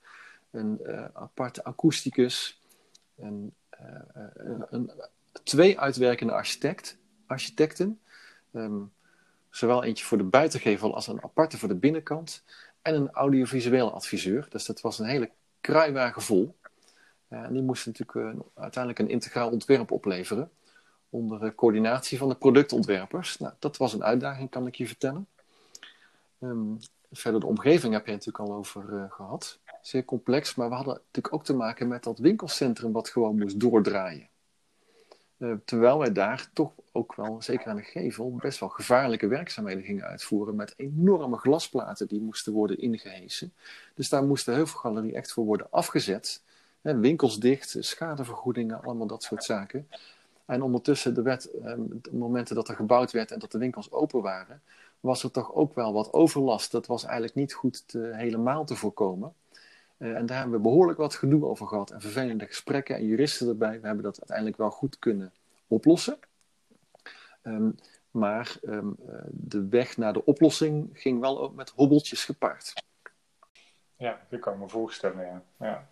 een 0.51 0.81
aparte 1.13 1.65
akoesticus, 1.65 2.61
een, 3.17 3.55
een, 3.71 4.67
een, 4.71 4.91
twee 5.43 5.81
uitwerkende 5.81 6.33
architect, 6.33 6.97
architecten 7.27 8.01
Um, 8.53 8.93
zowel 9.51 9.85
eentje 9.85 10.05
voor 10.05 10.19
de 10.19 10.25
buitengevel 10.25 10.95
als 10.95 11.07
een 11.07 11.23
aparte 11.23 11.59
voor 11.59 11.69
de 11.69 11.75
binnenkant. 11.75 12.45
En 12.83 12.95
een 12.95 13.11
audiovisueel 13.11 13.93
adviseur. 13.93 14.47
Dus 14.51 14.65
dat 14.65 14.81
was 14.81 14.99
een 14.99 15.07
hele 15.07 15.31
kruiwagen 15.61 16.23
vol. 16.23 16.57
Uh, 17.29 17.39
en 17.39 17.53
die 17.53 17.63
moest 17.63 17.87
natuurlijk 17.87 18.19
uh, 18.19 18.41
uiteindelijk 18.55 19.03
een 19.03 19.09
integraal 19.09 19.51
ontwerp 19.51 19.91
opleveren. 19.91 20.51
Onder 21.11 21.45
uh, 21.45 21.51
coördinatie 21.55 22.19
van 22.19 22.29
de 22.29 22.35
productontwerpers. 22.35 23.39
Nou, 23.39 23.53
dat 23.59 23.77
was 23.77 23.93
een 23.93 24.05
uitdaging, 24.05 24.51
kan 24.51 24.67
ik 24.67 24.75
je 24.75 24.87
vertellen. 24.87 25.27
Um, 26.41 26.79
verder 27.13 27.41
de 27.41 27.47
omgeving 27.47 27.93
heb 27.93 28.07
je 28.07 28.13
natuurlijk 28.13 28.49
al 28.49 28.55
over 28.55 29.09
gehad. 29.11 29.59
Zeer 29.83 30.05
complex, 30.05 30.55
maar 30.55 30.69
we 30.69 30.75
hadden 30.75 30.95
natuurlijk 30.95 31.35
ook 31.35 31.45
te 31.45 31.55
maken 31.55 31.89
met 31.89 32.05
dat 32.05 32.19
winkelcentrum 32.19 32.93
wat 32.93 33.09
gewoon 33.09 33.39
moest 33.39 33.61
doordraaien. 33.61 34.29
Uh, 35.39 35.53
terwijl 35.65 35.99
wij 35.99 36.13
daar 36.13 36.49
toch 36.53 36.73
ook 36.93 37.15
wel, 37.15 37.43
zeker 37.43 37.67
aan 37.67 37.77
de 37.77 37.83
gevel, 37.83 38.35
best 38.35 38.61
wel 38.61 38.69
gevaarlijke 38.69 39.27
werkzaamheden 39.27 39.83
gingen 39.83 40.05
uitvoeren 40.05 40.57
met 40.57 40.75
enorme 40.77 41.37
glasplaten 41.37 42.09
die 42.09 42.21
moesten 42.21 42.53
worden 42.53 42.79
ingehesen. 42.79 43.53
Dus 43.95 44.09
daar 44.09 44.25
moest 44.25 44.45
de 44.45 44.53
Heuvelgalerie 44.53 45.15
echt 45.15 45.33
voor 45.33 45.45
worden 45.45 45.67
afgezet. 45.71 46.43
Hè, 46.81 46.97
winkels 46.99 47.39
dicht, 47.39 47.77
schadevergoedingen, 47.79 48.83
allemaal 48.83 49.07
dat 49.07 49.23
soort 49.23 49.45
zaken. 49.45 49.89
En 50.45 50.63
ondertussen, 50.63 51.15
de 51.15 51.23
wet, 51.23 51.51
eh, 51.51 51.73
de 51.89 52.17
momenten 52.17 52.55
dat 52.55 52.69
er 52.69 52.75
gebouwd 52.75 53.11
werd 53.11 53.31
en 53.31 53.39
dat 53.39 53.53
de 53.53 53.59
winkels 53.59 53.93
open 53.93 54.23
waren, 54.23 54.63
was 55.01 55.23
er 55.23 55.31
toch 55.31 55.55
ook 55.55 55.75
wel 55.75 55.93
wat 55.93 56.13
overlast. 56.13 56.71
Dat 56.71 56.87
was 56.87 57.05
eigenlijk 57.05 57.35
niet 57.35 57.53
goed 57.53 57.89
te, 57.89 58.11
helemaal 58.13 58.65
te 58.65 58.77
voorkomen. 58.77 59.33
Uh, 59.99 60.17
en 60.17 60.27
daar 60.27 60.39
hebben 60.39 60.57
we 60.57 60.63
behoorlijk 60.63 60.99
wat 60.99 61.15
gedoe 61.15 61.45
over 61.45 61.67
gehad 61.67 61.91
en 61.91 62.01
vervelende 62.01 62.47
gesprekken 62.47 62.97
en 62.97 63.07
juristen 63.07 63.49
erbij. 63.49 63.81
We 63.81 63.87
hebben 63.87 64.05
dat 64.05 64.19
uiteindelijk 64.19 64.57
wel 64.57 64.71
goed 64.71 64.99
kunnen 64.99 65.33
oplossen. 65.67 66.19
Um, 67.43 67.75
maar 68.11 68.57
um, 68.63 68.97
de 69.31 69.69
weg 69.69 69.97
naar 69.97 70.13
de 70.13 70.25
oplossing 70.25 70.91
ging 70.93 71.21
wel 71.21 71.41
ook 71.41 71.55
met 71.55 71.71
hobbeltjes 71.71 72.25
gepaard. 72.25 72.73
Ja, 73.97 74.27
dat 74.29 74.41
kan 74.41 74.53
ik 74.53 74.59
me 74.59 74.69
voorstellen, 74.69 75.27
ja. 75.27 75.43
ja. 75.57 75.91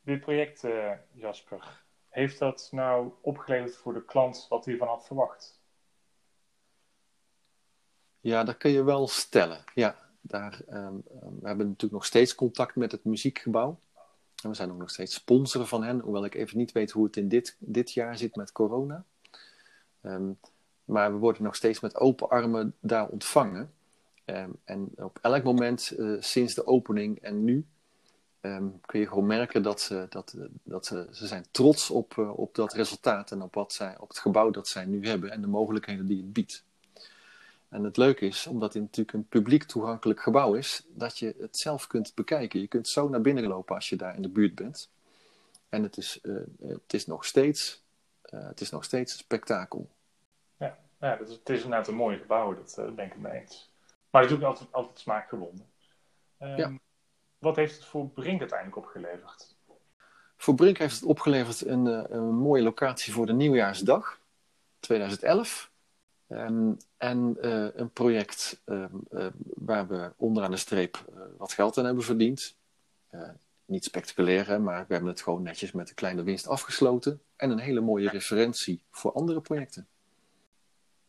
Dit 0.00 0.20
project, 0.20 0.64
uh, 0.64 0.92
Jasper, 1.12 1.82
heeft 2.08 2.38
dat 2.38 2.68
nou 2.72 3.12
opgeleverd 3.20 3.76
voor 3.76 3.94
de 3.94 4.04
klant 4.04 4.46
wat 4.48 4.64
hij 4.64 4.76
van 4.76 4.88
had 4.88 5.06
verwacht? 5.06 5.60
Ja, 8.20 8.44
dat 8.44 8.56
kun 8.56 8.70
je 8.70 8.82
wel 8.82 9.08
stellen, 9.08 9.64
ja. 9.74 10.03
Daar, 10.26 10.60
ehm, 10.68 10.94
we 11.40 11.46
hebben 11.46 11.66
natuurlijk 11.66 11.92
nog 11.92 12.04
steeds 12.04 12.34
contact 12.34 12.76
met 12.76 12.92
het 12.92 13.04
muziekgebouw. 13.04 13.78
En 14.42 14.48
we 14.48 14.54
zijn 14.56 14.70
ook 14.70 14.78
nog 14.78 14.90
steeds 14.90 15.14
sponsoren 15.14 15.68
van 15.68 15.84
hen, 15.84 16.00
hoewel 16.00 16.24
ik 16.24 16.34
even 16.34 16.58
niet 16.58 16.72
weet 16.72 16.90
hoe 16.90 17.04
het 17.04 17.16
in 17.16 17.28
dit, 17.28 17.56
dit 17.58 17.92
jaar 17.92 18.18
zit 18.18 18.36
met 18.36 18.52
corona. 18.52 19.04
Ehm, 20.00 20.30
maar 20.84 21.12
we 21.12 21.18
worden 21.18 21.42
nog 21.42 21.56
steeds 21.56 21.80
met 21.80 21.96
open 21.96 22.28
armen 22.28 22.74
daar 22.80 23.08
ontvangen. 23.08 23.72
En 24.64 24.90
op 24.96 25.18
elk 25.22 25.42
moment 25.42 25.94
uh, 25.98 26.16
sinds 26.20 26.54
de 26.54 26.66
opening 26.66 27.18
en 27.20 27.44
nu 27.44 27.66
um, 28.40 28.80
kun 28.80 29.00
je 29.00 29.08
gewoon 29.08 29.26
merken 29.26 29.62
dat, 29.62 29.80
ze, 29.80 30.06
dat, 30.08 30.34
dat 30.62 30.86
ze, 30.86 31.08
ze 31.10 31.26
zijn 31.26 31.46
trots 31.50 31.90
op, 31.90 32.14
uh, 32.18 32.38
op 32.38 32.54
dat 32.54 32.72
resultaat 32.72 33.30
en 33.30 33.42
op, 33.42 33.54
wat 33.54 33.72
zij, 33.72 33.98
op 33.98 34.08
het 34.08 34.18
gebouw 34.18 34.50
dat 34.50 34.68
zij 34.68 34.84
nu 34.84 35.06
hebben 35.06 35.30
en 35.30 35.40
de 35.40 35.46
mogelijkheden 35.46 36.06
die 36.06 36.16
het 36.16 36.32
biedt. 36.32 36.64
En 37.74 37.84
het 37.84 37.96
leuke 37.96 38.26
is, 38.26 38.46
omdat 38.46 38.72
het 38.72 38.82
natuurlijk 38.82 39.16
een 39.16 39.28
publiek 39.28 39.64
toegankelijk 39.64 40.20
gebouw 40.20 40.54
is, 40.54 40.84
dat 40.88 41.18
je 41.18 41.34
het 41.38 41.58
zelf 41.58 41.86
kunt 41.86 42.14
bekijken. 42.14 42.60
Je 42.60 42.66
kunt 42.66 42.88
zo 42.88 43.08
naar 43.08 43.20
binnen 43.20 43.46
lopen 43.46 43.74
als 43.74 43.88
je 43.88 43.96
daar 43.96 44.16
in 44.16 44.22
de 44.22 44.28
buurt 44.28 44.54
bent. 44.54 44.90
En 45.68 45.82
het 45.82 45.96
is, 45.96 46.18
uh, 46.22 46.40
het 46.60 46.94
is, 46.94 47.06
nog, 47.06 47.24
steeds, 47.24 47.82
het 48.22 48.60
is 48.60 48.70
nog 48.70 48.84
steeds 48.84 49.12
een 49.12 49.18
spektakel. 49.18 49.90
Ja, 50.56 50.78
ja 51.00 51.16
het, 51.18 51.28
is, 51.28 51.34
het 51.34 51.48
is 51.48 51.62
inderdaad 51.62 51.88
een 51.88 51.94
mooi 51.94 52.18
gebouw, 52.18 52.54
dat 52.54 52.74
ben 52.94 53.04
ik 53.04 53.12
het 53.12 53.20
mee 53.20 53.40
eens. 53.40 53.70
Maar 54.10 54.22
het 54.22 54.30
is 54.30 54.36
ook 54.36 54.42
altijd, 54.42 54.72
altijd 54.72 54.98
smaakgebonden. 54.98 55.66
Um, 56.42 56.56
ja. 56.56 56.72
Wat 57.38 57.56
heeft 57.56 57.74
het 57.74 57.84
voor 57.84 58.08
Brink 58.08 58.40
uiteindelijk 58.40 58.78
opgeleverd? 58.78 59.54
Voor 60.36 60.54
Brink 60.54 60.78
heeft 60.78 60.94
het 60.94 61.04
opgeleverd 61.04 61.66
een, 61.66 61.86
eh, 61.86 62.04
een 62.08 62.34
mooie 62.34 62.62
locatie 62.62 63.12
voor 63.12 63.26
de 63.26 63.32
nieuwjaarsdag 63.32 64.20
2011. 64.80 65.72
Um, 66.28 66.76
en 66.96 67.36
uh, 67.40 67.68
een 67.74 67.90
project 67.90 68.62
uh, 68.66 68.84
uh, 69.12 69.26
waar 69.54 69.86
we 69.88 70.12
onderaan 70.16 70.50
de 70.50 70.56
streep 70.56 71.04
wat 71.38 71.52
geld 71.52 71.78
aan 71.78 71.84
hebben 71.84 72.04
verdiend. 72.04 72.56
niet 73.64 73.84
spectaculair, 73.84 74.46
hè, 74.46 74.58
maar 74.58 74.84
we 74.86 74.92
hebben 74.92 75.10
het 75.10 75.22
gewoon 75.22 75.42
netjes 75.42 75.72
met 75.72 75.88
een 75.88 75.94
kleine 75.94 76.22
winst 76.22 76.46
afgesloten. 76.46 77.22
En 77.36 77.50
een 77.50 77.58
hele 77.58 77.80
mooie 77.80 78.10
referentie 78.10 78.82
voor 78.90 79.12
andere 79.12 79.40
projecten. 79.40 79.88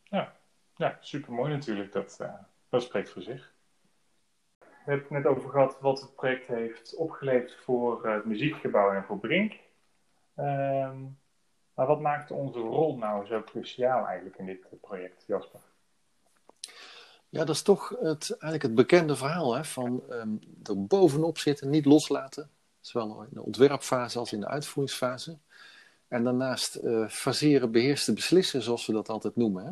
Ja, 0.04 0.36
ja 0.76 0.98
super 1.00 1.34
mooi 1.34 1.54
natuurlijk. 1.54 1.92
Dat, 1.92 2.20
dat 2.70 2.84
spreekt 2.84 3.10
voor 3.10 3.22
zich. 3.22 3.54
We 4.60 4.92
hebben 4.92 5.16
het 5.16 5.24
net 5.24 5.26
over 5.26 5.50
gehad 5.50 5.78
wat 5.80 6.02
het 6.02 6.16
project 6.16 6.48
heeft 6.48 6.96
opgeleverd 6.96 7.56
voor 7.56 8.08
het 8.08 8.26
muziekgebouw 8.26 8.92
en 8.92 9.04
voor 9.04 9.20
Brink. 9.20 9.54
Um, 10.36 11.18
maar 11.76 11.88
wat 11.88 12.02
maakt 12.02 12.32
onze 12.32 12.60
rol 12.60 12.98
nou 12.98 13.26
zo 13.26 13.44
cruciaal 13.44 14.06
eigenlijk 14.06 14.38
in 14.38 14.46
dit 14.46 14.82
project, 14.82 15.24
Jasper? 15.28 15.60
Ja, 17.30 17.46
dat 17.46 17.56
is 17.56 17.62
toch 17.62 17.90
het, 17.90 18.30
eigenlijk 18.30 18.64
het 18.64 18.76
bekende 18.76 19.16
verhaal 19.16 19.56
hè, 19.56 19.64
van 19.64 20.04
um, 20.10 20.40
er 20.64 20.86
bovenop 20.86 21.38
zitten, 21.38 21.70
niet 21.70 21.86
loslaten. 21.86 22.50
Zowel 22.82 23.22
in 23.22 23.30
de 23.34 23.42
ontwerpfase 23.42 24.20
als 24.20 24.34
in 24.34 24.40
de 24.40 24.48
uitvoeringsfase. 24.48 25.38
En 26.08 26.24
daarnaast 26.24 26.80
uh, 26.84 27.08
faseren, 27.08 27.72
beheerste 27.72 28.14
beslissen, 28.14 28.62
zoals 28.62 28.86
we 28.86 28.94
dat 28.94 29.10
altijd 29.10 29.36
noemen. 29.36 29.66
Hè. 29.66 29.72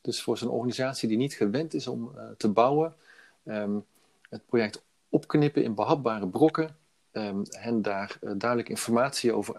Dus 0.00 0.22
voor 0.22 0.38
zo'n 0.38 0.50
organisatie 0.50 1.08
die 1.08 1.16
niet 1.16 1.34
gewend 1.34 1.74
is 1.74 1.86
om 1.86 2.12
uh, 2.16 2.22
te 2.36 2.48
bouwen, 2.48 2.94
um, 3.44 3.84
het 4.28 4.46
project 4.46 4.82
opknippen 5.08 5.64
in 5.64 5.74
behapbare 5.74 6.28
brokken, 6.28 6.76
um, 7.12 7.42
hen 7.50 7.82
daar 7.82 8.18
duidelijk 8.20 8.68
informatie 8.68 9.32
over 9.32 9.56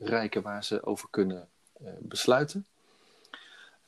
aanreiken 0.00 0.42
waar 0.42 0.64
ze 0.64 0.84
over 0.84 1.08
kunnen 1.10 1.48
uh, 1.82 1.88
besluiten. 2.00 2.66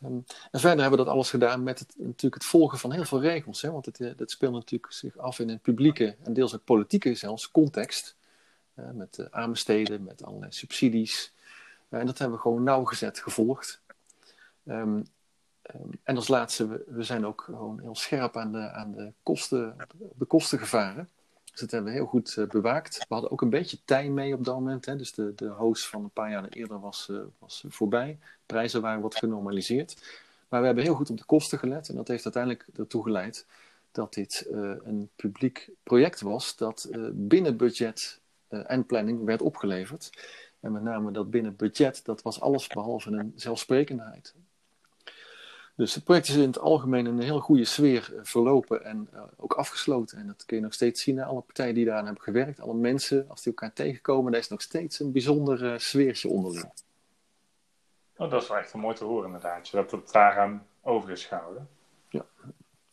Um, 0.05 0.25
en 0.51 0.61
verder 0.61 0.81
hebben 0.81 0.99
we 0.99 1.05
dat 1.05 1.15
alles 1.15 1.31
gedaan 1.31 1.63
met 1.63 1.79
het, 1.79 1.95
natuurlijk 1.97 2.35
het 2.35 2.45
volgen 2.45 2.79
van 2.79 2.93
heel 2.93 3.05
veel 3.05 3.21
regels. 3.21 3.63
Hè, 3.63 3.71
want 3.71 3.87
het, 3.87 4.15
dat 4.17 4.31
speelt 4.31 4.53
natuurlijk 4.53 4.93
zich 4.93 5.19
af 5.19 5.39
in 5.39 5.49
een 5.49 5.61
publieke 5.61 6.17
en 6.23 6.33
deels 6.33 6.55
ook 6.55 6.65
politieke 6.65 7.15
zelfs 7.15 7.51
context. 7.51 8.17
Uh, 8.75 8.91
met 8.91 9.29
aanbesteden, 9.31 10.03
met 10.03 10.25
allerlei 10.25 10.53
subsidies. 10.53 11.33
en 11.89 12.07
dat 12.07 12.19
hebben 12.19 12.37
we 12.37 12.43
gewoon 12.43 12.63
nauwgezet 12.63 13.19
gevolgd. 13.19 13.81
Um, 14.65 15.05
Ehm, 15.67 15.89
en 16.03 16.17
als 16.17 16.29
laatste, 16.29 16.85
we, 16.87 17.03
zijn 17.03 17.27
ook 17.27 17.43
gewoon 17.43 17.81
heel 17.81 17.95
scherp 17.95 18.37
aan 18.37 18.53
de, 18.53 18.71
aan 18.71 18.93
de, 18.93 19.13
kosten, 19.23 19.77
de 20.17 20.25
kostengevaren. 20.25 21.09
Dus 21.57 21.65
dat 21.65 21.75
hebben 21.75 21.93
we 21.93 21.99
heel 21.99 22.09
goed 22.09 22.37
uh, 22.39 22.47
bewaakt. 22.47 22.99
We 22.99 23.05
hadden 23.09 23.31
ook 23.31 23.41
een 23.41 23.51
beetje 23.51 23.79
tij 23.85 24.09
mee 24.09 24.35
op 24.35 24.45
dat 24.45 24.55
moment. 24.55 24.87
Hè? 24.87 24.97
Dus 24.97 25.13
de, 25.13 25.33
de 25.37 25.49
host 25.49 25.87
van 25.87 26.03
een 26.03 26.11
paar 26.11 26.31
jaar 26.31 26.49
eerder 26.49 26.81
was, 26.81 27.09
uh, 27.11 27.21
was 27.39 27.65
voorbij. 27.69 28.19
Prijzen 28.47 28.81
waren 28.81 29.01
wat 29.01 29.17
genormaliseerd. 29.17 29.97
Maar 30.49 30.61
we 30.61 30.67
hebben 30.67 30.85
heel 30.85 30.95
goed 30.95 31.11
op 31.11 31.19
de 31.19 31.25
kosten 31.25 31.59
gelet. 31.59 31.89
En 31.89 31.95
dat 31.95 32.09
heeft 32.09 32.25
uiteindelijk 32.25 32.67
ertoe 32.77 33.03
geleid 33.03 33.47
dat 33.93 34.15
dit 34.15 34.47
een 34.85 35.09
publiek 35.17 35.71
project 35.83 36.21
was 36.21 36.57
dat 36.57 36.89
binnen 37.13 37.57
budget 37.57 38.21
en 38.49 38.87
planning 38.87 39.25
werd 39.25 39.43
opgeleverd. 39.43 40.11
En 40.61 40.73
met 40.73 40.83
name 40.83 41.11
dat 41.11 41.31
binnen 41.31 41.57
budget, 41.57 42.05
dat 42.05 42.23
was 42.23 42.41
alles 42.41 42.67
behalve 42.67 43.11
een 43.11 43.33
zelfsprekendheid. 43.37 44.35
Dus 45.77 45.95
het 45.95 46.05
project 46.05 46.29
is 46.29 46.35
in 46.35 46.47
het 46.47 46.59
algemeen 46.59 47.07
een 47.07 47.21
heel 47.21 47.41
goede 47.41 47.65
sfeer 47.65 48.13
eh, 48.15 48.21
verlopen 48.23 48.85
en 48.85 49.09
uh, 49.15 49.23
ook 49.37 49.53
afgesloten. 49.53 50.19
En 50.19 50.27
dat 50.27 50.45
kun 50.45 50.57
je 50.57 50.63
nog 50.63 50.75
steeds 50.75 51.03
zien 51.03 51.23
alle 51.23 51.41
partijen 51.41 51.75
die 51.75 51.85
daaraan 51.85 52.05
hebben 52.05 52.23
gewerkt. 52.23 52.61
Alle 52.61 52.75
mensen, 52.75 53.29
als 53.29 53.43
die 53.43 53.53
elkaar 53.53 53.73
tegenkomen, 53.73 54.33
daar 54.33 54.41
is 54.41 54.49
nog 54.49 54.63
steeds 54.63 55.01
een 55.01 55.13
bijzonder 55.13 55.63
uh, 55.63 55.79
sfeertje 55.79 56.29
onderling. 56.29 56.73
Oh, 58.17 58.31
dat 58.31 58.43
is 58.43 58.49
wel 58.49 58.59
echt 58.59 58.75
mooi 58.75 58.95
te 58.95 59.05
horen 59.05 59.27
inderdaad, 59.27 59.71
dat 59.71 59.91
het 59.91 60.13
daaraan 60.13 60.67
over 60.83 61.11
is 61.11 61.25
gehouden. 61.25 61.69
Ja. 62.09 62.25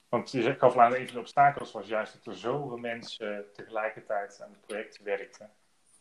Want 0.09 0.31
je 0.31 0.55
gaf 0.57 0.77
aan 0.77 0.95
een 0.95 1.05
van 1.05 1.13
de 1.13 1.19
obstakels 1.19 1.71
was 1.71 1.87
juist 1.87 2.13
dat 2.13 2.33
er 2.33 2.39
zoveel 2.39 2.77
mensen 2.77 3.45
tegelijkertijd 3.53 4.41
aan 4.41 4.49
het 4.49 4.65
project 4.65 5.01
werkten. 5.03 5.49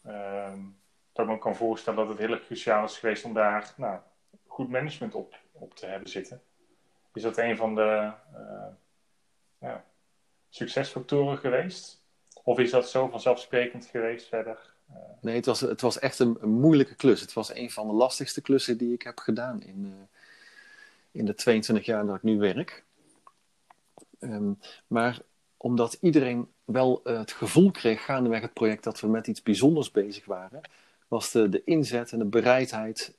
Um, 0.06 0.76
dat 1.12 1.24
ik 1.24 1.32
me 1.32 1.38
kan 1.38 1.56
voorstellen 1.56 1.98
dat 1.98 2.18
het 2.18 2.26
heel 2.26 2.40
cruciaal 2.40 2.84
is 2.84 2.98
geweest 2.98 3.24
om 3.24 3.34
daar 3.34 3.74
nou, 3.76 4.00
goed 4.46 4.68
management 4.68 5.14
op, 5.14 5.34
op 5.52 5.74
te 5.74 5.86
hebben 5.86 6.10
zitten. 6.10 6.42
Is 7.14 7.22
dat 7.22 7.38
een 7.38 7.56
van 7.56 7.74
de 7.74 8.12
uh, 8.34 8.66
ja, 9.58 9.84
succesfactoren 10.48 11.38
geweest? 11.38 12.02
Of 12.42 12.58
is 12.58 12.70
dat 12.70 12.90
zo 12.90 13.08
vanzelfsprekend 13.08 13.86
geweest 13.86 14.28
verder? 14.28 14.74
Uh... 14.90 14.96
Nee, 15.20 15.36
het 15.36 15.46
was, 15.46 15.60
het 15.60 15.80
was 15.80 15.98
echt 15.98 16.18
een, 16.18 16.38
moeilijke 16.40 16.94
klus. 16.94 17.20
Het 17.20 17.32
was 17.32 17.54
een 17.54 17.70
van 17.70 17.86
de 17.86 17.92
lastigste 17.92 18.40
klussen 18.40 18.78
die 18.78 18.92
ik 18.92 19.02
heb 19.02 19.18
gedaan 19.18 19.62
in, 19.62 19.84
uh, 19.84 19.92
in 21.10 21.24
de 21.24 21.34
22 21.34 21.84
jaar 21.84 22.06
dat 22.06 22.16
ik 22.16 22.22
nu 22.22 22.38
werk. 22.38 22.84
Um, 24.20 24.58
maar 24.86 25.20
omdat 25.56 25.98
iedereen 26.00 26.48
wel 26.64 27.00
het 27.04 27.32
gevoel 27.32 27.70
kreeg 27.70 28.04
gaandeweg 28.04 28.40
het 28.40 28.52
project 28.52 28.84
dat 28.84 29.00
we 29.00 29.06
met 29.06 29.26
iets 29.26 29.42
bijzonders 29.42 29.90
bezig 29.90 30.24
waren, 30.24 30.60
was 31.08 31.30
de, 31.30 31.48
de 31.48 31.64
inzet 31.64 32.12
en 32.12 32.18
de 32.18 32.24
bereidheid 32.24 33.14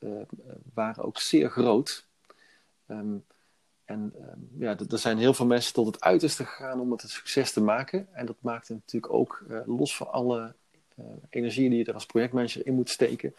waren 0.74 1.04
ook 1.04 1.20
zeer 1.20 1.50
groot. 1.50 2.06
Um, 2.88 3.26
en 3.94 4.14
uh, 4.20 4.60
ja, 4.60 4.78
er 4.90 4.98
zijn 4.98 5.18
heel 5.18 5.34
veel 5.34 5.46
mensen 5.46 5.74
tot 5.74 5.86
het 5.86 6.02
uiterste 6.02 6.46
gegaan 6.46 6.80
om 6.80 6.92
het 6.92 7.04
een 7.04 7.10
succes 7.10 7.52
te 7.52 7.62
maken. 7.62 8.08
En 8.12 8.26
dat 8.26 8.36
maakt 8.40 8.68
het 8.68 8.78
natuurlijk 8.78 9.14
ook 9.14 9.44
uh, 9.50 9.60
los 9.66 9.96
van 9.96 10.12
alle 10.12 10.54
uh, 11.00 11.06
energie 11.30 11.70
die 11.70 11.78
je 11.78 11.86
er 11.86 11.94
als 11.94 12.06
projectmanager 12.06 12.66
in 12.66 12.74
moet 12.74 12.90
steken. 12.90 13.36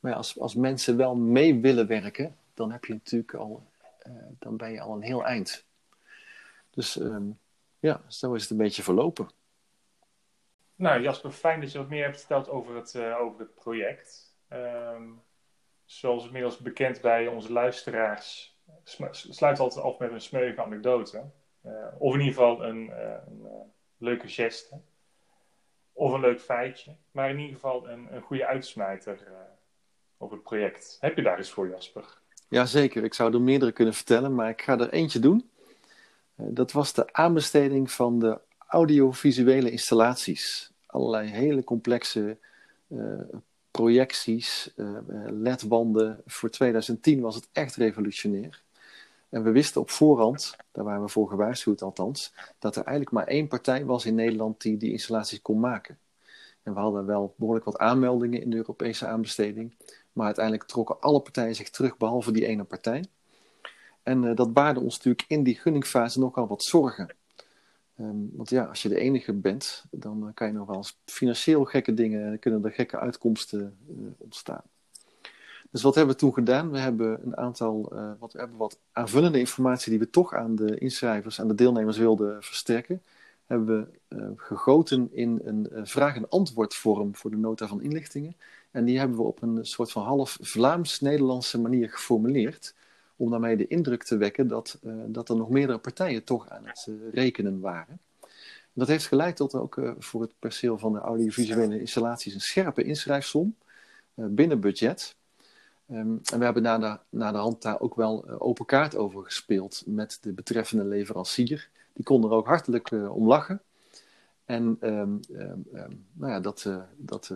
Maar 0.00 0.10
ja, 0.10 0.16
als, 0.16 0.40
als 0.40 0.54
mensen 0.54 0.96
wel 0.96 1.16
mee 1.16 1.60
willen 1.60 1.86
werken, 1.86 2.36
dan 2.54 2.72
heb 2.72 2.84
je 2.84 2.92
natuurlijk 2.92 3.34
al, 3.34 3.66
eh, 3.98 4.12
dan 4.38 4.56
ben 4.56 4.72
je 4.72 4.80
al 4.80 4.94
een 4.94 5.02
heel 5.02 5.24
eind. 5.24 5.66
Dus 6.70 6.96
um, 6.96 7.38
ja, 7.78 8.02
zo 8.06 8.34
is 8.34 8.42
het 8.42 8.50
een 8.50 8.56
beetje 8.56 8.82
verlopen. 8.82 9.28
Nou, 10.74 11.02
Jasper, 11.02 11.30
fijn 11.30 11.60
dat 11.60 11.72
je 11.72 11.78
wat 11.78 11.88
meer 11.88 12.04
hebt 12.04 12.18
verteld 12.18 12.48
over 12.48 12.76
het, 12.76 12.96
over 12.96 13.40
het 13.40 13.54
project. 13.54 14.34
Um, 14.52 15.22
zoals 15.84 16.26
inmiddels 16.26 16.58
bekend 16.58 17.00
bij 17.00 17.26
onze 17.26 17.52
luisteraars 17.52 18.57
sluit 19.10 19.58
altijd 19.58 19.84
af 19.84 19.98
met 19.98 20.12
een 20.12 20.20
smeuïge 20.20 20.62
anekdote. 20.62 21.22
Uh, 21.66 21.72
of 21.98 22.14
in 22.14 22.20
ieder 22.20 22.34
geval 22.34 22.64
een, 22.64 22.86
uh, 22.86 23.14
een 23.26 23.40
uh, 23.42 23.50
leuke 23.98 24.28
geste. 24.28 24.80
Of 25.92 26.12
een 26.12 26.20
leuk 26.20 26.40
feitje. 26.40 26.94
Maar 27.10 27.30
in 27.30 27.38
ieder 27.38 27.54
geval 27.54 27.88
een, 27.88 28.14
een 28.14 28.22
goede 28.22 28.46
uitsmijter 28.46 29.18
op 30.16 30.30
het 30.30 30.42
project. 30.42 30.96
Heb 31.00 31.16
je 31.16 31.22
daar 31.22 31.38
eens 31.38 31.50
voor, 31.50 31.68
Jasper? 31.68 32.04
Jazeker, 32.48 33.04
ik 33.04 33.14
zou 33.14 33.34
er 33.34 33.40
meerdere 33.40 33.72
kunnen 33.72 33.94
vertellen, 33.94 34.34
maar 34.34 34.48
ik 34.48 34.62
ga 34.62 34.78
er 34.78 34.92
eentje 34.92 35.18
doen. 35.18 35.50
dat 36.34 36.72
was 36.72 36.92
de 36.92 37.12
aanbesteding 37.12 37.90
van 37.90 38.18
de 38.18 38.40
audiovisuele 38.58 39.70
installaties. 39.70 40.72
Allerlei 40.86 41.28
hele 41.28 41.64
complexe 41.64 42.38
projecties, 43.70 44.74
ledwanden. 45.26 46.22
Voor 46.26 46.50
2010 46.50 47.20
was 47.20 47.34
het 47.34 47.48
echt 47.52 47.76
revolutionair. 47.76 48.62
En 49.28 49.42
we 49.42 49.50
wisten 49.50 49.80
op 49.80 49.90
voorhand, 49.90 50.56
daar 50.72 50.84
waren 50.84 51.02
we 51.02 51.08
voor 51.08 51.28
gewaarschuwd 51.28 51.82
althans, 51.82 52.34
dat 52.58 52.76
er 52.76 52.84
eigenlijk 52.84 53.16
maar 53.16 53.26
één 53.26 53.48
partij 53.48 53.84
was 53.84 54.06
in 54.06 54.14
Nederland 54.14 54.60
die 54.60 54.76
die 54.76 54.92
installaties 54.92 55.42
kon 55.42 55.60
maken. 55.60 55.98
En 56.62 56.74
we 56.74 56.80
hadden 56.80 57.06
wel 57.06 57.34
behoorlijk 57.36 57.64
wat 57.64 57.78
aanmeldingen 57.78 58.42
in 58.42 58.50
de 58.50 58.56
Europese 58.56 59.06
aanbesteding, 59.06 59.74
maar 60.12 60.26
uiteindelijk 60.26 60.64
trokken 60.64 61.00
alle 61.00 61.20
partijen 61.20 61.54
zich 61.54 61.70
terug 61.70 61.96
behalve 61.96 62.32
die 62.32 62.46
ene 62.46 62.64
partij. 62.64 63.04
En 64.02 64.22
uh, 64.22 64.36
dat 64.36 64.52
baarde 64.52 64.80
ons 64.80 64.96
natuurlijk 64.96 65.24
in 65.28 65.42
die 65.42 65.58
gunningfase 65.58 66.18
nogal 66.18 66.46
wat 66.46 66.62
zorgen. 66.62 67.14
Ehm, 67.96 68.16
want 68.32 68.50
ja, 68.50 68.64
als 68.64 68.82
je 68.82 68.88
de 68.88 68.98
enige 68.98 69.32
bent, 69.32 69.84
dan 69.90 70.26
eh, 70.26 70.34
kan 70.34 70.46
je 70.46 70.52
nog 70.52 70.66
wel 70.66 70.76
eens 70.76 70.98
financieel 71.04 71.64
gekke 71.64 71.94
dingen, 71.94 72.38
kunnen 72.38 72.64
er 72.64 72.72
gekke 72.72 72.98
uitkomsten 72.98 73.78
ontstaan. 74.18 74.62
Dus 75.70 75.82
wat 75.82 75.94
hebben 75.94 76.14
we 76.14 76.20
toen 76.20 76.32
gedaan? 76.32 76.70
We 76.70 76.78
hebben 76.78 77.20
een 77.24 77.36
aantal, 77.36 77.92
wat, 78.18 78.32
we 78.32 78.38
hebben 78.38 78.56
wat 78.56 78.78
aanvullende 78.92 79.38
informatie 79.38 79.90
die 79.90 79.98
we 79.98 80.10
toch 80.10 80.34
aan 80.34 80.56
de 80.56 80.78
inschrijvers, 80.78 81.40
aan 81.40 81.48
de 81.48 81.54
deelnemers 81.54 81.98
wilden 81.98 82.42
versterken 82.42 83.02
hebben 83.48 83.90
we 84.08 84.16
uh, 84.16 84.28
gegoten 84.36 85.08
in 85.12 85.40
een 85.44 85.68
uh, 85.72 85.80
vraag- 85.84 86.16
en 86.16 86.28
antwoordvorm 86.28 87.14
voor 87.14 87.30
de 87.30 87.36
nota 87.36 87.66
van 87.66 87.82
inlichtingen. 87.82 88.36
En 88.70 88.84
die 88.84 88.98
hebben 88.98 89.16
we 89.16 89.22
op 89.22 89.42
een 89.42 89.66
soort 89.66 89.92
van 89.92 90.02
half 90.02 90.38
Vlaams-Nederlandse 90.40 91.60
manier 91.60 91.90
geformuleerd. 91.90 92.74
Om 93.16 93.30
daarmee 93.30 93.56
de 93.56 93.66
indruk 93.66 94.02
te 94.02 94.16
wekken 94.16 94.48
dat, 94.48 94.78
dat 95.06 95.28
er 95.28 95.36
nog 95.36 95.48
meerdere 95.48 95.78
partijen 95.78 96.24
toch 96.24 96.48
aan 96.48 96.66
het 96.66 96.88
rekenen 97.12 97.60
waren. 97.60 98.00
Dat 98.72 98.88
heeft 98.88 99.06
geleid 99.06 99.36
tot 99.36 99.54
ook 99.54 99.80
voor 99.98 100.20
het 100.20 100.32
perceel 100.38 100.78
van 100.78 100.92
de 100.92 100.98
audiovisuele 100.98 101.80
installaties 101.80 102.34
een 102.34 102.40
scherpe 102.40 102.82
inschrijfsom 102.82 103.54
binnen 104.14 104.60
budget. 104.60 105.16
Um, 105.90 106.20
en 106.32 106.38
we 106.38 106.44
hebben 106.44 106.62
na 106.62 106.78
de, 106.78 106.98
de 107.10 107.24
hand 107.24 107.62
daar 107.62 107.80
ook 107.80 107.94
wel 107.94 108.28
open 108.28 108.66
kaart 108.66 108.96
over 108.96 109.24
gespeeld 109.24 109.82
met 109.86 110.18
de 110.20 110.32
betreffende 110.32 110.84
leverancier 110.84 111.68
die 111.98 112.04
kon 112.04 112.24
er 112.24 112.30
ook 112.30 112.46
hartelijk 112.46 112.90
uh, 112.90 113.16
om 113.16 113.26
lachen. 113.26 113.62
En 114.44 114.78
um, 114.80 115.20
um, 115.30 115.66
nou 116.12 116.32
ja, 116.32 116.40
dat, 116.40 116.64
uh, 116.66 116.82
dat, 116.96 117.32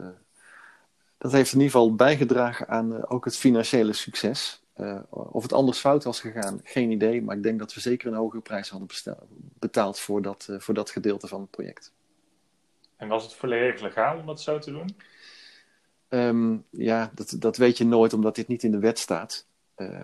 dat 1.19 1.33
heeft 1.33 1.53
in 1.53 1.59
ieder 1.59 1.73
geval 1.73 1.95
bijgedragen 1.95 2.69
aan 2.69 3.07
ook 3.09 3.25
het 3.25 3.37
financiële 3.37 3.93
succes. 3.93 4.63
of 5.09 5.43
het 5.43 5.53
anders 5.53 5.79
fout 5.79 6.05
was 6.05 6.21
gegaan, 6.21 6.61
geen 6.63 6.91
idee. 6.91 7.23
Maar 7.23 7.37
ik 7.37 7.43
denk 7.43 7.59
dat 7.59 7.75
we 7.75 7.81
zeker 7.81 8.09
een 8.09 8.19
hogere 8.19 8.43
prijs 8.43 8.69
hadden 8.69 8.89
betaald 9.59 9.99
voor 9.99 10.23
dat, 10.23 10.49
voor 10.59 10.75
dat 10.75 10.91
gedeelte 10.91 11.29
van 11.29 11.41
het 11.41 11.51
project. 11.51 11.93
En 12.97 13.09
was 13.09 13.23
het 13.23 13.35
volledig 13.35 13.81
legaal 13.81 14.19
om 14.19 14.27
dat 14.27 14.41
zo 14.41 14.59
te 14.59 14.71
doen? 14.71 14.97
Um, 16.15 16.65
ja, 16.71 17.11
dat, 17.15 17.37
dat 17.39 17.57
weet 17.57 17.79
je 17.79 17.85
nooit, 17.85 18.13
omdat 18.13 18.35
dit 18.35 18.49
niet 18.49 18.63
in 18.63 18.71
de 18.71 18.79
wet 18.79 18.99
staat. 18.99 19.47
Uh, 19.77 20.01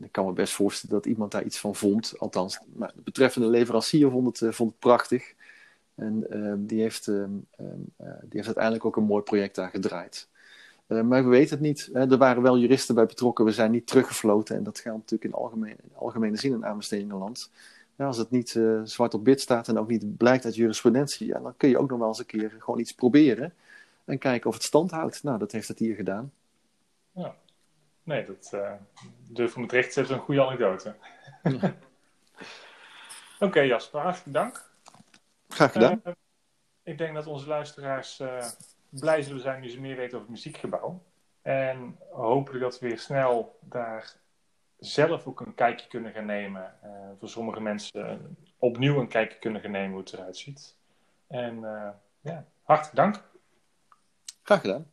ik 0.00 0.12
kan 0.12 0.26
me 0.26 0.32
best 0.32 0.52
voorstellen 0.52 0.94
dat 0.94 1.06
iemand 1.06 1.32
daar 1.32 1.44
iets 1.44 1.58
van 1.58 1.74
vond. 1.74 2.14
Althans, 2.18 2.58
maar 2.74 2.92
de 2.94 3.00
betreffende 3.02 3.48
leverancier 3.48 4.10
vond 4.10 4.26
het, 4.26 4.40
uh, 4.40 4.52
vond 4.52 4.70
het 4.70 4.78
prachtig. 4.78 5.34
En 5.94 6.26
uh, 6.30 6.52
die, 6.56 6.80
heeft, 6.80 7.08
ehm, 7.08 7.30
ehm, 7.50 7.80
die 7.98 8.30
heeft 8.30 8.46
uiteindelijk 8.46 8.84
ook 8.84 8.96
een 8.96 9.04
mooi 9.04 9.22
project 9.22 9.54
daar 9.54 9.70
gedraaid. 9.70 10.28
maar 10.86 11.24
we 11.24 11.28
weten 11.28 11.50
het 11.50 11.60
niet. 11.60 11.90
Hè. 11.92 12.10
Er 12.10 12.18
waren 12.18 12.42
wel 12.42 12.58
juristen 12.58 12.94
bij 12.94 13.06
betrokken. 13.06 13.44
We 13.44 13.52
zijn 13.52 13.70
niet 13.70 13.86
teruggefloten. 13.86 14.56
En 14.56 14.62
dat 14.62 14.78
geldt 14.78 14.98
natuurlijk 14.98 15.24
in 15.24 15.40
algemeen, 15.40 15.76
algemene 15.94 16.36
zin 16.36 16.52
in 16.52 16.66
aanbestedingenland. 16.66 17.50
Ja, 17.96 18.06
als 18.06 18.16
het 18.16 18.30
niet 18.30 18.60
zwart 18.84 19.14
op 19.14 19.24
wit 19.24 19.40
staat 19.40 19.68
en 19.68 19.78
ook 19.78 19.88
niet 19.88 20.16
blijkt 20.16 20.44
uit 20.44 20.54
jurisprudentie, 20.54 21.32
dan 21.32 21.54
kun 21.56 21.68
je 21.68 21.78
ook 21.78 21.90
nog 21.90 21.98
wel 21.98 22.08
eens 22.08 22.18
een 22.18 22.26
keer 22.26 22.54
gewoon 22.58 22.80
iets 22.80 22.94
proberen. 22.94 23.52
En 24.06 24.18
kijken 24.18 24.48
of 24.48 24.54
het 24.54 24.64
stand 24.64 24.90
houdt. 24.90 25.22
Nou, 25.22 25.38
dat 25.38 25.52
heeft 25.52 25.68
het 25.68 25.78
hier 25.78 25.94
gedaan. 25.94 26.32
Ja. 27.12 27.34
Nee, 28.02 28.24
dat 28.24 28.50
uh, 28.54 28.72
durf 29.28 29.50
ik 29.50 29.56
met 29.56 29.72
recht 29.72 29.92
zetten 29.92 30.14
een 30.14 30.20
goede 30.20 30.44
anekdote. 30.44 30.94
Oké, 31.54 31.74
okay, 33.38 33.66
Jasper, 33.66 34.00
hartelijk 34.00 34.32
dank. 34.32 34.70
Graag 35.48 35.72
gedaan. 35.72 36.00
Uh, 36.04 36.12
ik 36.82 36.98
denk 36.98 37.14
dat 37.14 37.26
onze 37.26 37.46
luisteraars 37.48 38.20
uh, 38.20 38.44
blij 38.88 39.22
zullen 39.22 39.40
zijn 39.40 39.60
nu 39.60 39.68
ze 39.68 39.80
meer 39.80 39.96
weten 39.96 40.18
over 40.18 40.20
het 40.20 40.36
muziekgebouw. 40.36 41.02
En 41.42 41.98
hopelijk 42.10 42.62
dat 42.62 42.78
we 42.78 42.88
weer 42.88 42.98
snel 42.98 43.58
daar 43.60 44.14
zelf 44.78 45.26
ook 45.26 45.40
een 45.40 45.54
kijkje 45.54 45.88
kunnen 45.88 46.12
gaan 46.12 46.26
nemen. 46.26 46.74
voor 47.18 47.28
sommige 47.28 47.60
mensen 47.60 48.36
opnieuw 48.58 49.00
een 49.00 49.08
kijkje 49.08 49.38
kunnen 49.38 49.60
gaan 49.60 49.70
nemen 49.70 49.90
hoe 49.90 50.00
het 50.00 50.12
eruit 50.12 50.36
ziet. 50.36 50.76
En 51.26 51.60
ja, 52.20 52.44
hartelijk 52.62 52.96
dank. 52.96 53.22
Kalk 54.46 54.64
dan. 54.64 54.86